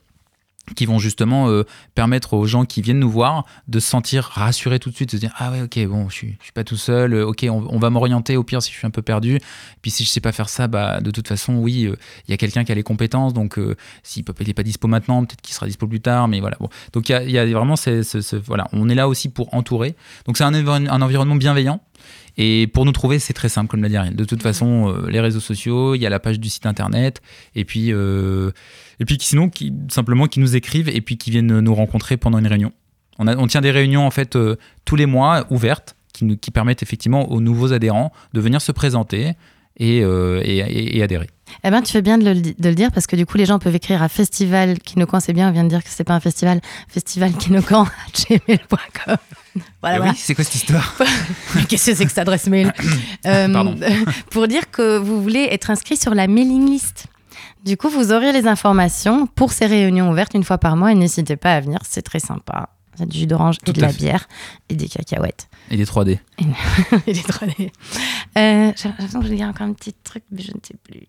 [0.75, 1.63] qui vont justement euh,
[1.95, 5.15] permettre aux gens qui viennent nous voir de se sentir rassurés tout de suite, de
[5.15, 7.45] se dire ah ouais ok bon je suis, je suis pas tout seul, euh, ok
[7.49, 9.39] on, on va m'orienter au pire si je suis un peu perdu,
[9.81, 11.95] puis si je sais pas faire ça bah de toute façon oui euh,
[12.27, 13.57] il y a quelqu'un qui a les compétences donc
[14.03, 16.57] s'il peut il est pas dispo maintenant peut-être qu'il sera dispo plus tard mais voilà
[16.59, 16.69] bon.
[16.93, 19.07] Donc il y a, il y a vraiment ce, ce- ce- voilà on est là
[19.07, 19.95] aussi pour entourer.
[20.25, 21.81] Donc c'est un, environ- un environnement bienveillant.
[22.39, 24.15] Et pour nous trouver, c'est très simple, comme l'a dit Ariel.
[24.15, 27.19] De toute façon, euh, les réseaux sociaux, il y a la page du site internet,
[27.55, 28.51] et puis, euh,
[28.99, 32.39] et puis sinon, qui, simplement, qui nous écrivent et puis qui viennent nous rencontrer pendant
[32.39, 32.71] une réunion.
[33.19, 36.37] On, a, on tient des réunions en fait euh, tous les mois, ouvertes, qui, nous-
[36.37, 39.33] qui permettent effectivement aux nouveaux adhérents de venir se présenter
[39.79, 41.27] et, euh, et, adhérer.
[41.63, 43.45] Eh ben, tu fais bien de le, de le dire parce que du coup, les
[43.45, 46.15] gens peuvent écrire à festival Kinokan, c'est bien, on vient de dire que c'est pas
[46.15, 47.85] un festival, festival Kinokan,
[48.29, 49.17] gmail.com.
[49.81, 50.11] Voilà, Et voilà.
[50.11, 50.95] oui, c'est quoi cette histoire
[51.69, 52.73] Qu'est-ce que c'est que cette adresse mail
[53.25, 53.75] Euh, Pardon.
[54.31, 57.07] Pour dire que vous voulez être inscrit sur la mailing list.
[57.65, 60.95] Du coup, vous aurez les informations pour ces réunions ouvertes une fois par mois et
[60.95, 62.69] n'hésitez pas à venir, c'est très sympa.
[62.95, 63.97] Il y a du jus d'orange et de la fait.
[63.97, 64.27] bière
[64.69, 65.49] et des cacahuètes.
[65.69, 66.17] Et des 3D.
[67.07, 67.71] et des 3D.
[68.37, 70.75] Euh, J'ai l'impression que je vais dire encore un petit truc, mais je ne sais
[70.83, 71.01] plus.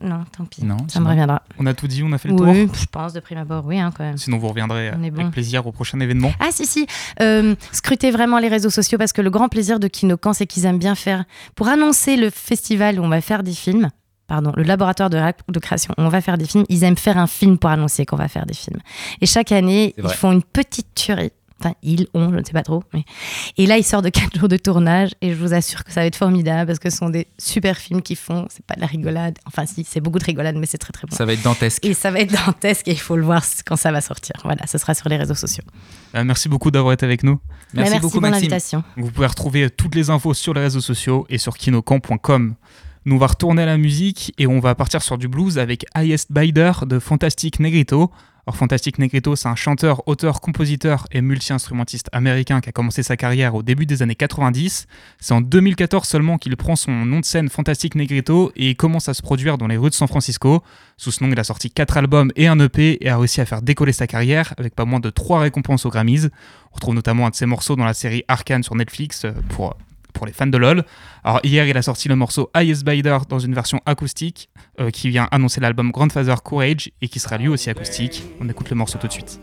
[0.00, 0.64] Non, tant pis.
[0.64, 1.10] Non, ça me bon.
[1.10, 1.42] reviendra.
[1.58, 2.74] On a tout dit, on a fait le Oui, tour.
[2.76, 4.16] je pense de prime abord, oui, hein, quand même.
[4.18, 5.30] Sinon, vous reviendrez On est avec bon.
[5.32, 6.30] plaisir au prochain événement.
[6.38, 6.86] Ah si si,
[7.20, 10.64] euh, scrutez vraiment les réseaux sociaux parce que le grand plaisir de Kinokan, c'est qu'ils
[10.66, 11.24] aiment bien faire,
[11.56, 13.90] pour annoncer le festival où on va faire des films,
[14.26, 15.18] pardon, le laboratoire de,
[15.48, 18.16] de création on va faire des films, ils aiment faire un film pour annoncer qu'on
[18.16, 18.80] va faire des films.
[19.20, 21.30] Et chaque année, ils font une petite tuerie.
[21.58, 22.82] Enfin, ils ont, je ne sais pas trop.
[22.92, 23.04] mais-
[23.56, 26.00] Et là, ils sortent de 4 jours de tournage et je vous assure que ça
[26.02, 28.46] va être formidable parce que ce sont des super films qu'ils font.
[28.50, 29.38] C'est pas de la rigolade.
[29.46, 31.16] Enfin, si, c'est beaucoup de rigolade, mais c'est très très bon.
[31.16, 31.82] Ça va être dantesque.
[31.86, 34.34] Et ça va être dantesque et il faut le voir quand ça va sortir.
[34.44, 35.64] Voilà, ce sera sur les réseaux sociaux.
[36.14, 37.36] Euh, merci beaucoup d'avoir été avec nous.
[37.36, 37.40] Bah,
[37.84, 38.34] Merci, beaucoup, pour Maxime.
[38.42, 38.84] l'invitation.
[38.98, 42.54] Vous pouvez retrouver toutes les infos sur les réseaux sociaux et sur kinocan.com.
[43.06, 45.86] Nous on va retourner à la musique et on va partir sur du blues avec
[45.94, 48.10] Highest Bider de Fantastic Negrito.
[48.44, 53.16] Alors Fantastic Negrito, c'est un chanteur, auteur, compositeur et multi-instrumentiste américain qui a commencé sa
[53.16, 54.88] carrière au début des années 90.
[55.20, 59.14] C'est en 2014 seulement qu'il prend son nom de scène Fantastic Negrito et commence à
[59.14, 60.64] se produire dans les rues de San Francisco.
[60.96, 63.46] Sous ce nom, il a sorti 4 albums et un EP et a réussi à
[63.46, 66.24] faire décoller sa carrière avec pas moins de 3 récompenses aux Grammys.
[66.72, 69.76] On retrouve notamment un de ses morceaux dans la série Arcane sur Netflix euh, pour,
[70.16, 70.84] pour les fans de LoL.
[71.24, 74.48] Alors hier, il a sorti le morceau Highest Bider dans une version acoustique
[74.80, 78.22] euh, qui vient annoncer l'album Grandfather Courage et qui sera lui aussi acoustique.
[78.40, 79.40] On écoute le morceau tout de suite.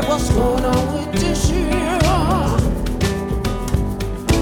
[0.00, 1.98] What's going on with this year?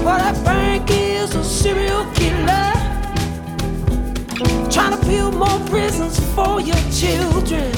[0.03, 2.71] Well, that bank is a serial killer.
[4.69, 7.71] Trying to build more prisons for your children.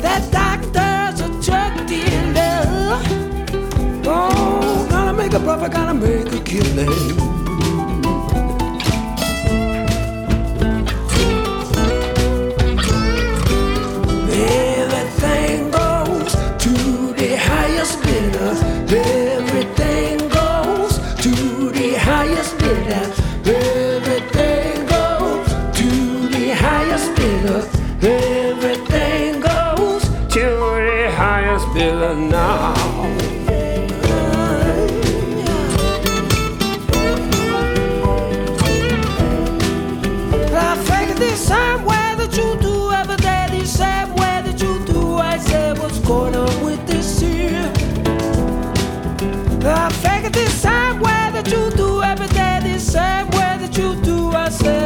[0.00, 3.00] That doctor's a drug dealer.
[4.06, 7.33] Oh, gotta make a profit, gotta make a killing.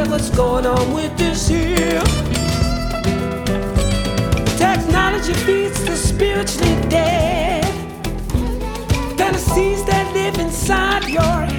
[0.09, 2.01] What's going on with this here.
[4.57, 7.63] Technology feeds the spiritually dead.
[9.17, 11.58] Fantasies that live inside your head.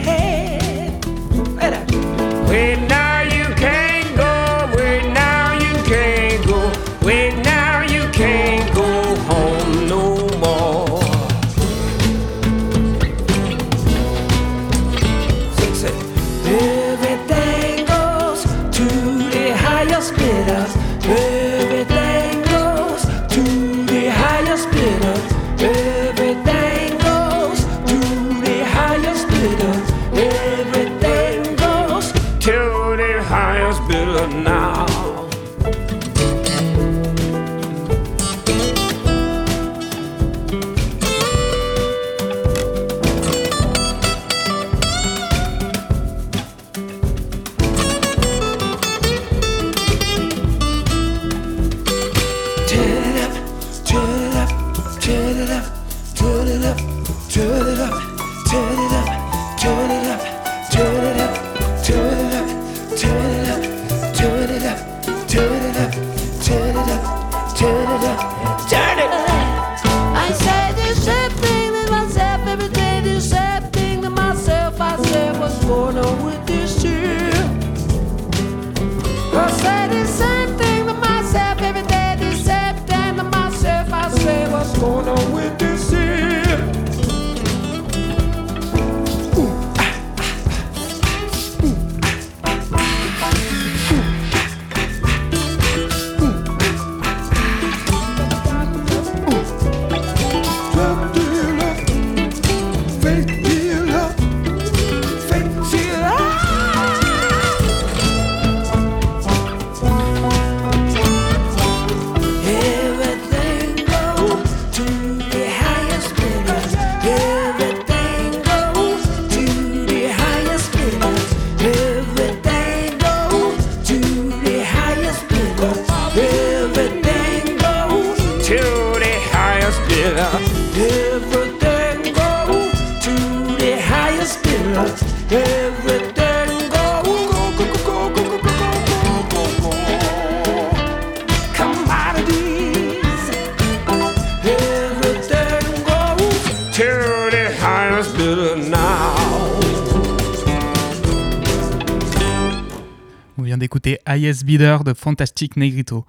[154.51, 156.05] Bidder de Fantastic Negrito.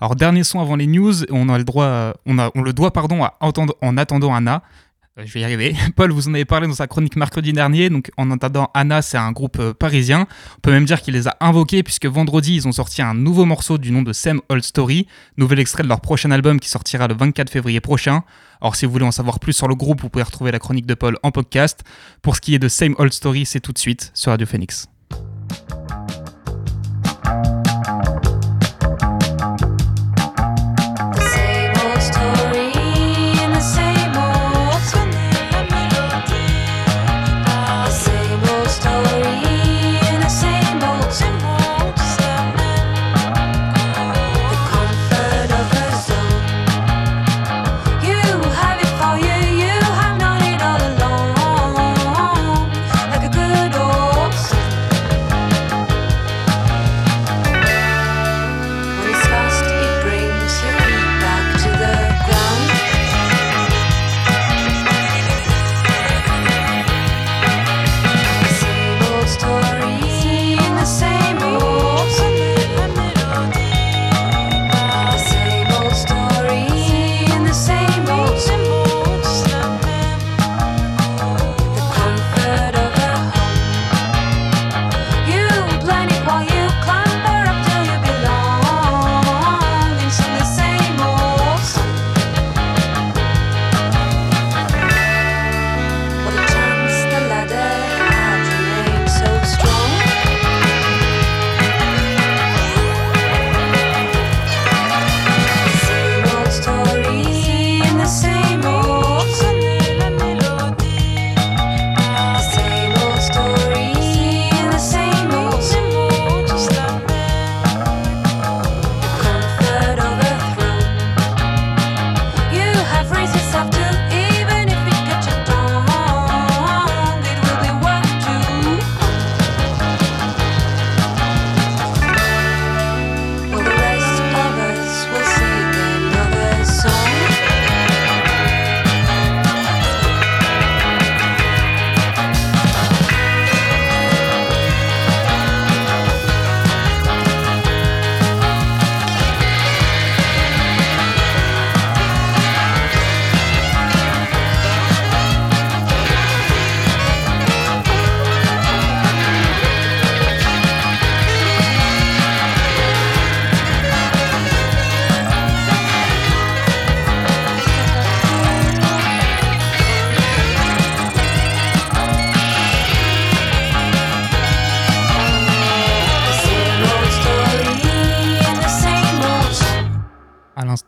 [0.00, 2.72] Alors dernier son avant les news, on a le droit, euh, on, a, on le
[2.72, 4.64] doit pardon à entendre, en attendant Anna.
[5.16, 5.76] Euh, Je vais y arriver.
[5.94, 7.88] Paul, vous en avez parlé dans sa chronique mercredi dernier.
[7.88, 10.26] Donc, en attendant Anna, c'est un groupe euh, parisien.
[10.56, 13.44] On peut même dire qu'il les a invoqués puisque vendredi, ils ont sorti un nouveau
[13.44, 15.06] morceau du nom de Same Old Story,
[15.36, 18.24] nouvel extrait de leur prochain album qui sortira le 24 février prochain.
[18.60, 20.86] Alors, si vous voulez en savoir plus sur le groupe, vous pouvez retrouver la chronique
[20.86, 21.84] de Paul en podcast.
[22.20, 24.88] Pour ce qui est de Same Old Story, c'est tout de suite sur Radio Phoenix.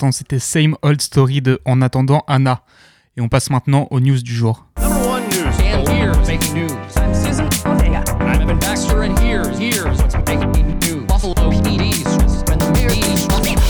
[0.08, 2.62] L'instant, c'était Same Old Story de En attendant Anna.
[3.16, 4.66] Et on passe maintenant aux news du jour.
[4.80, 5.44] Number one news.
[5.60, 6.70] And here's making news.
[8.20, 11.06] I'm Evan Baxter, and here's here's what's making news.
[11.06, 12.04] Buffalo PD's.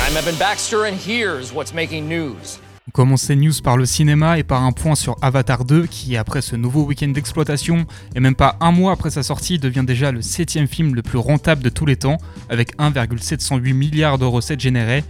[0.00, 2.58] I'm Evan Baxter, and here's what's making news?
[2.88, 6.16] On commence ces news par le cinéma et par un point sur Avatar 2 qui,
[6.16, 10.10] après ce nouveau week-end d'exploitation et même pas un mois après sa sortie, devient déjà
[10.10, 12.16] le septième film le plus rentable de tous les temps
[12.48, 15.04] avec 1,708 milliards de recettes générées.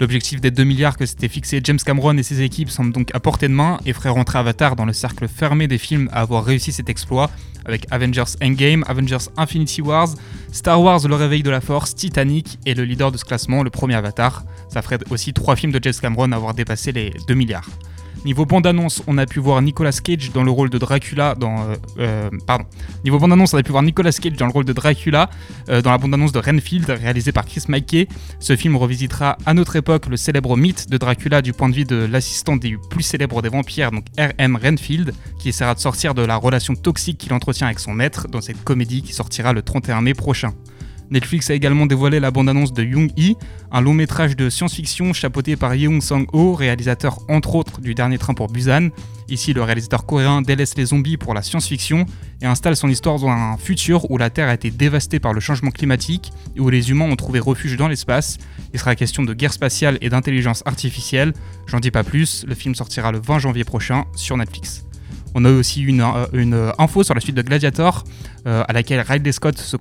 [0.00, 3.20] L'objectif des 2 milliards que s'était fixé James Cameron et ses équipes semble donc à
[3.20, 6.44] portée de main et ferait rentrer Avatar dans le cercle fermé des films à avoir
[6.44, 7.30] réussi cet exploit
[7.64, 10.08] avec Avengers Endgame, Avengers Infinity Wars,
[10.50, 13.70] Star Wars Le Réveil de la Force, Titanic et le leader de ce classement, le
[13.70, 14.44] premier Avatar.
[14.68, 17.68] Ça ferait aussi trois films de James Cameron à avoir dépassé les 2 milliards.
[18.24, 21.68] Niveau bande-annonce, on a pu voir Nicolas Cage dans le rôle de Dracula dans...
[21.68, 22.64] euh, euh, pardon.
[23.04, 25.28] Niveau bande-annonce, on a pu voir Nicolas Cage dans le rôle de Dracula
[25.68, 28.06] euh, dans la bande-annonce de Renfield, réalisée par Chris Mackey.
[28.38, 31.84] Ce film revisitera à notre époque le célèbre mythe de Dracula du point de vue
[31.84, 34.56] de l'assistant des plus célèbres des vampires, donc R.M.
[34.62, 38.40] Renfield, qui essaiera de sortir de la relation toxique qu'il entretient avec son maître dans
[38.40, 40.52] cette comédie qui sortira le 31 mai prochain.
[41.12, 43.36] Netflix a également dévoilé la bande-annonce de Young Hee,
[43.70, 48.32] un long métrage de science-fiction chapeauté par Yeong Sang-ho, réalisateur entre autres du Dernier Train
[48.32, 48.88] pour Busan.
[49.28, 52.06] Ici, le réalisateur coréen délaisse les zombies pour la science-fiction
[52.40, 55.40] et installe son histoire dans un futur où la Terre a été dévastée par le
[55.40, 58.38] changement climatique et où les humains ont trouvé refuge dans l'espace.
[58.72, 61.34] Il sera question de guerre spatiale et d'intelligence artificielle.
[61.66, 64.86] J'en dis pas plus, le film sortira le 20 janvier prochain sur Netflix.
[65.34, 68.04] On a aussi une, euh, une info sur la suite de Gladiator,
[68.46, 69.76] euh, à laquelle Ridley Scott se,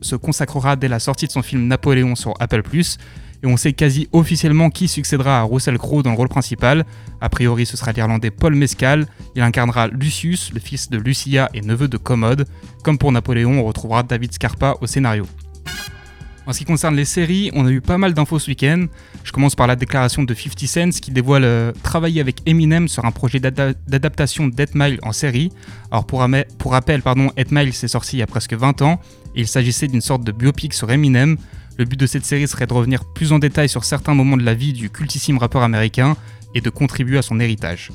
[0.00, 2.62] se consacrera dès la sortie de son film Napoléon sur Apple⁇
[3.42, 6.84] et on sait quasi officiellement qui succédera à Russell Crowe dans le rôle principal.
[7.20, 9.06] A priori, ce sera l'Irlandais Paul Mescal.
[9.34, 12.46] Il incarnera Lucius, le fils de Lucia et neveu de Commode.
[12.82, 15.26] Comme pour Napoléon, on retrouvera David Scarpa au scénario.
[16.46, 18.86] En ce qui concerne les séries, on a eu pas mal d'infos ce week-end.
[19.26, 23.04] Je commence par la déclaration de 50 Cent qui dévoile euh, travailler avec Eminem sur
[23.06, 25.50] un projet d'ada- d'adaptation d'Ed Mile en série.
[25.90, 29.00] Alors pour, rappel, pardon, Mile s'est sorti il y a presque 20 ans
[29.34, 31.38] et il s'agissait d'une sorte de biopic sur Eminem.
[31.76, 34.44] Le but de cette série serait de revenir plus en détail sur certains moments de
[34.44, 36.16] la vie du cultissime rappeur américain
[36.54, 37.90] et de contribuer à son héritage.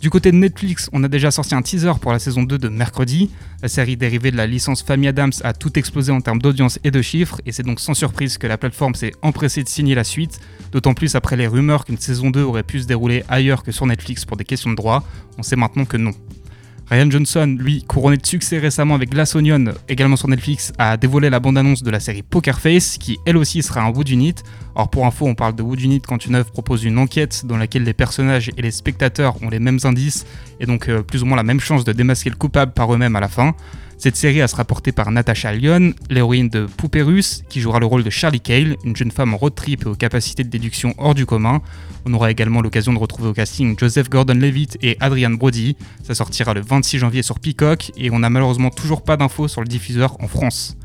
[0.00, 2.68] Du côté de Netflix, on a déjà sorti un teaser pour la saison 2 de
[2.70, 3.30] Mercredi.
[3.60, 6.90] La série dérivée de la licence Family Adams a tout explosé en termes d'audience et
[6.90, 10.04] de chiffres, et c'est donc sans surprise que la plateforme s'est empressée de signer la
[10.04, 10.40] suite,
[10.72, 13.84] d'autant plus après les rumeurs qu'une saison 2 aurait pu se dérouler ailleurs que sur
[13.84, 15.04] Netflix pour des questions de droit.
[15.36, 16.12] On sait maintenant que non.
[16.90, 21.30] Ryan Johnson, lui, couronné de succès récemment avec Glass Onion, également sur Netflix, a dévoilé
[21.30, 24.34] la bande-annonce de la série Poker Face, qui elle aussi sera un Wood Unit.
[24.74, 27.56] Or pour info, on parle de Wood Unit quand une œuvre propose une enquête dans
[27.56, 30.26] laquelle les personnages et les spectateurs ont les mêmes indices
[30.58, 33.14] et donc euh, plus ou moins la même chance de démasquer le coupable par eux-mêmes
[33.14, 33.54] à la fin.
[34.02, 37.04] Cette série elle sera portée par Natasha Lyon, l'héroïne de Poupée
[37.50, 39.94] qui jouera le rôle de Charlie Cale, une jeune femme en road trip et aux
[39.94, 41.60] capacités de déduction hors du commun.
[42.06, 45.76] On aura également l'occasion de retrouver au casting Joseph Gordon-Levitt et Adrian Brody.
[46.02, 49.60] Ça sortira le 26 janvier sur Peacock et on n'a malheureusement toujours pas d'infos sur
[49.60, 50.78] le diffuseur en France.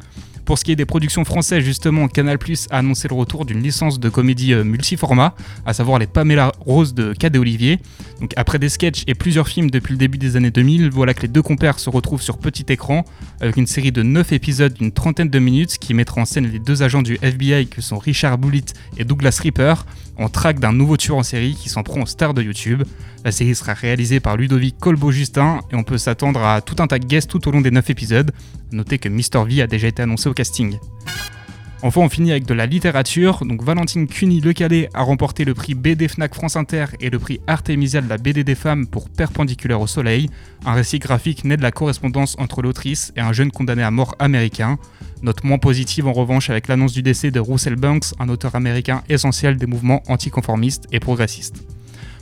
[0.46, 3.64] Pour ce qui est des productions françaises, justement, Canal Plus a annoncé le retour d'une
[3.64, 5.34] licence de comédie euh, multiformat,
[5.66, 7.80] à savoir les Pamela Rose de Cad et Olivier.
[8.22, 11.24] Donc après des sketchs et plusieurs films depuis le début des années 2000, voilà que
[11.24, 13.06] les deux compères se retrouvent sur petit écran
[13.42, 16.60] avec une série de 9 épisodes d'une trentaine de minutes qui mettra en scène les
[16.60, 19.86] deux agents du FBI que sont Richard Bullitt et Douglas Reaper
[20.18, 22.84] en traque d'un nouveau tueur en série qui s'en prend aux stars de YouTube.
[23.24, 27.00] La série sera réalisée par Ludovic Colbeau-Justin et on peut s'attendre à tout un tas
[27.00, 28.32] de guests tout au long des 9 épisodes.
[28.72, 29.46] Notez que Mr.
[29.48, 30.78] V a déjà été annoncé au casting.
[31.82, 33.46] Enfin, on finit avec de la littérature.
[33.46, 37.20] Donc, Valentine Cuny Le Calais a remporté le prix BD Fnac France Inter et le
[37.20, 40.30] prix Artemisia de la BD des femmes pour Perpendiculaire au Soleil,
[40.66, 44.16] un récit graphique né de la correspondance entre l'autrice et un jeune condamné à mort
[44.18, 44.80] américain.
[45.22, 49.04] Note moins positive en revanche avec l'annonce du décès de Russell Banks, un auteur américain
[49.08, 51.64] essentiel des mouvements anticonformistes et progressistes.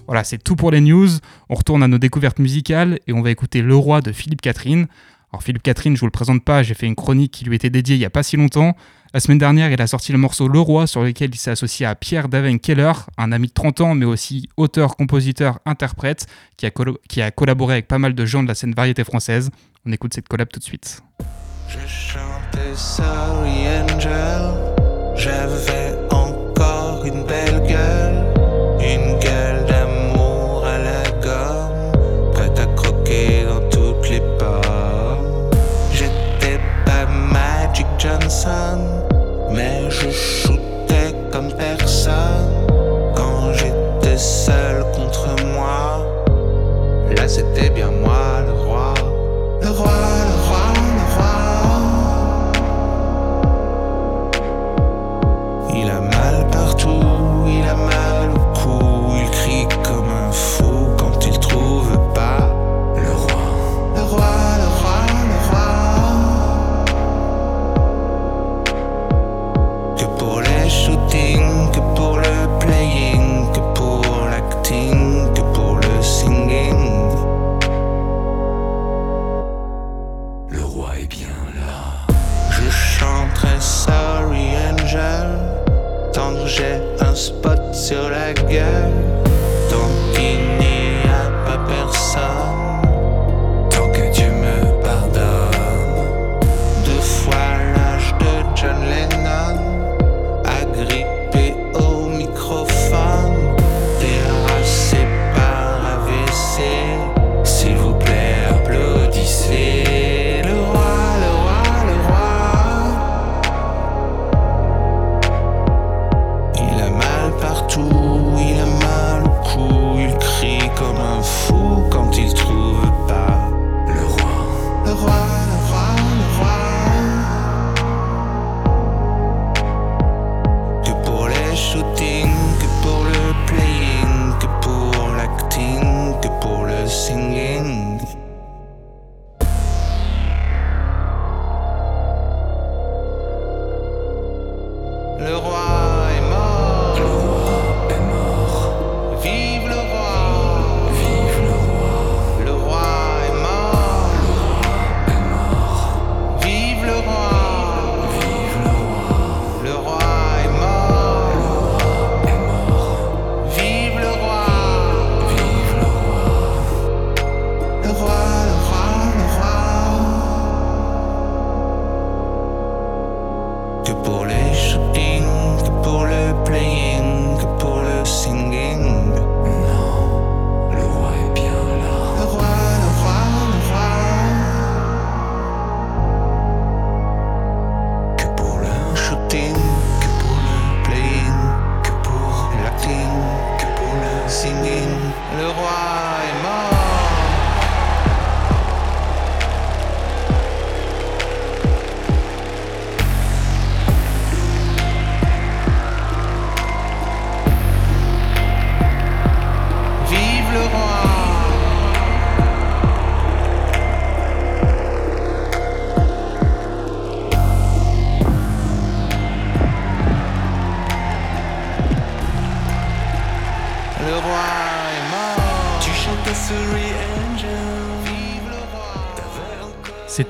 [0.08, 1.08] Voilà, c'est tout pour les news.
[1.50, 4.88] On retourne à nos découvertes musicales et on va écouter Le Roi de Philippe Catherine.
[5.34, 7.72] Alors Philippe Catherine, je vous le présente pas, j'ai fait une chronique qui lui était
[7.72, 8.78] dédiée il y a pas si longtemps.
[9.16, 11.88] La semaine dernière, il a sorti le morceau Le Roi sur lequel il s'est associé
[11.88, 16.68] à Pierre Daven Keller, un ami de 30 ans mais aussi auteur, compositeur, interprète qui
[16.68, 16.72] a,
[17.10, 19.50] qui a collaboré avec pas mal de gens de la scène variété française.
[19.88, 21.02] On écoute cette collab tout de suite.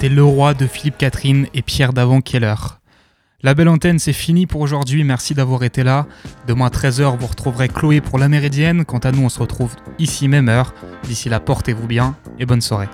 [0.03, 2.55] C'est le roi de Philippe Catherine et Pierre Davant-Keller.
[3.41, 5.05] La belle antenne, c'est fini pour aujourd'hui.
[5.05, 6.07] Merci d'avoir été là.
[6.45, 8.83] Demain à 13h, vous retrouverez Chloé pour la Méridienne.
[8.83, 10.73] Quant à nous, on se retrouve ici même heure.
[11.03, 12.89] D'ici là, portez-vous bien et bonne soirée.